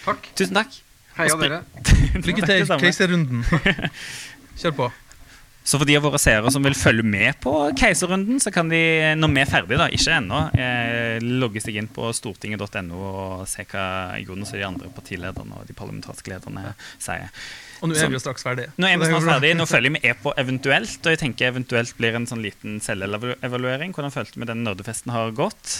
[0.00, 0.32] Takk.
[0.38, 0.80] Tusen takk.
[1.20, 1.62] Heia dere.
[2.26, 3.46] Lykke til i keiserrunden.
[4.58, 4.90] Kjør på.
[5.62, 8.80] Så for de av våre seere som vil følge med på Keiserrunden, så kan de,
[9.18, 13.66] når vi er ferdige, da, ikke ennå, eh, logge seg inn på stortinget.no og se
[13.68, 13.84] hva
[14.22, 17.28] Jonas og de andre partilederne og de parlamentariske lederne sier.
[17.80, 18.72] Og nå er vi jo straks ferdige.
[18.80, 21.96] Nå er vi snart ferdige, Nå følger vi med på eventuelt, og jeg tenker eventuelt
[22.00, 23.94] blir en sånn liten selvevaluering.
[23.96, 25.76] Hvordan følte vi den nerdefesten har gått?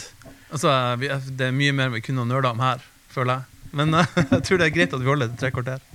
[0.52, 3.66] Altså, det er mye mer vi kunne ha nerda om her, føler jeg.
[3.80, 3.96] Men
[4.36, 5.89] jeg tror det er greit at vi holder det til tre kvarter.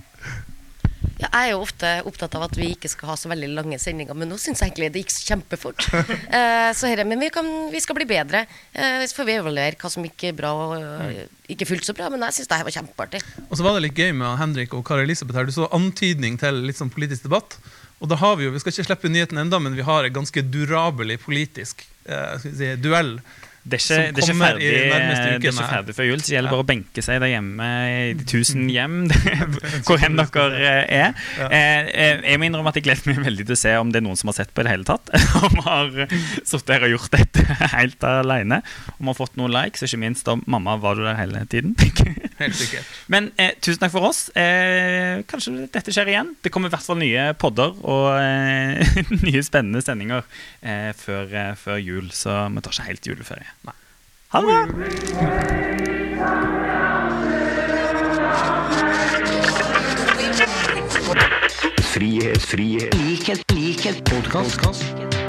[1.16, 3.78] Ja, jeg er jo ofte opptatt av at vi ikke skal ha så veldig lange
[3.80, 5.86] sendinger, men nå syns jeg egentlig det gikk kjempefort.
[6.36, 8.42] Eh, så herre, men vi, kan, vi skal bli bedre.
[8.74, 11.22] Eh, så får vi evaluere hva som gikk bra og eh,
[11.54, 12.10] ikke fullt så bra.
[12.12, 13.20] Men jeg syns det her var kjempeartig.
[13.46, 15.48] Og så var det litt gøy med Henrik og Kari Elisabeth her.
[15.48, 17.56] Du så antydning til litt sånn politisk debatt.
[18.02, 20.16] Og da har vi jo, vi skal ikke slippe nyheten enda, men vi har en
[20.18, 23.16] ganske durabelig politisk eh, skal vi si, duell.
[23.66, 26.34] Det er ikke, det er ikke, ferdig, det er ikke ferdig før jul, så det
[26.36, 28.94] gjelder bare å benke seg der hjemme i de tusen hjem
[29.88, 31.16] hvor enn dere eh, er.
[31.48, 33.98] Eh, eh, Jeg må innrømme at jeg gleder meg veldig til å se om det
[33.98, 35.10] er noen som har sett på i det hele tatt.
[35.46, 35.90] Om har
[36.46, 37.42] sittet her og gjort dette
[37.76, 38.60] helt alene.
[39.00, 41.74] Om har fått noen likes, og ikke minst om mamma var du der hele tiden.
[42.38, 42.86] Helt sikkert.
[43.12, 44.26] Men eh, tusen takk for oss.
[44.38, 46.34] Eh, kanskje dette skjer igjen.
[46.44, 50.22] Det kommer i hvert fall nye podder og eh, nye spennende sendinger
[50.62, 53.55] eh, før, eh, før jul, så vi tar ikke helt juleferie.
[54.28, 54.66] Ha det bra!
[61.82, 65.25] Frihet, frihet, likhet, likhet, podkast.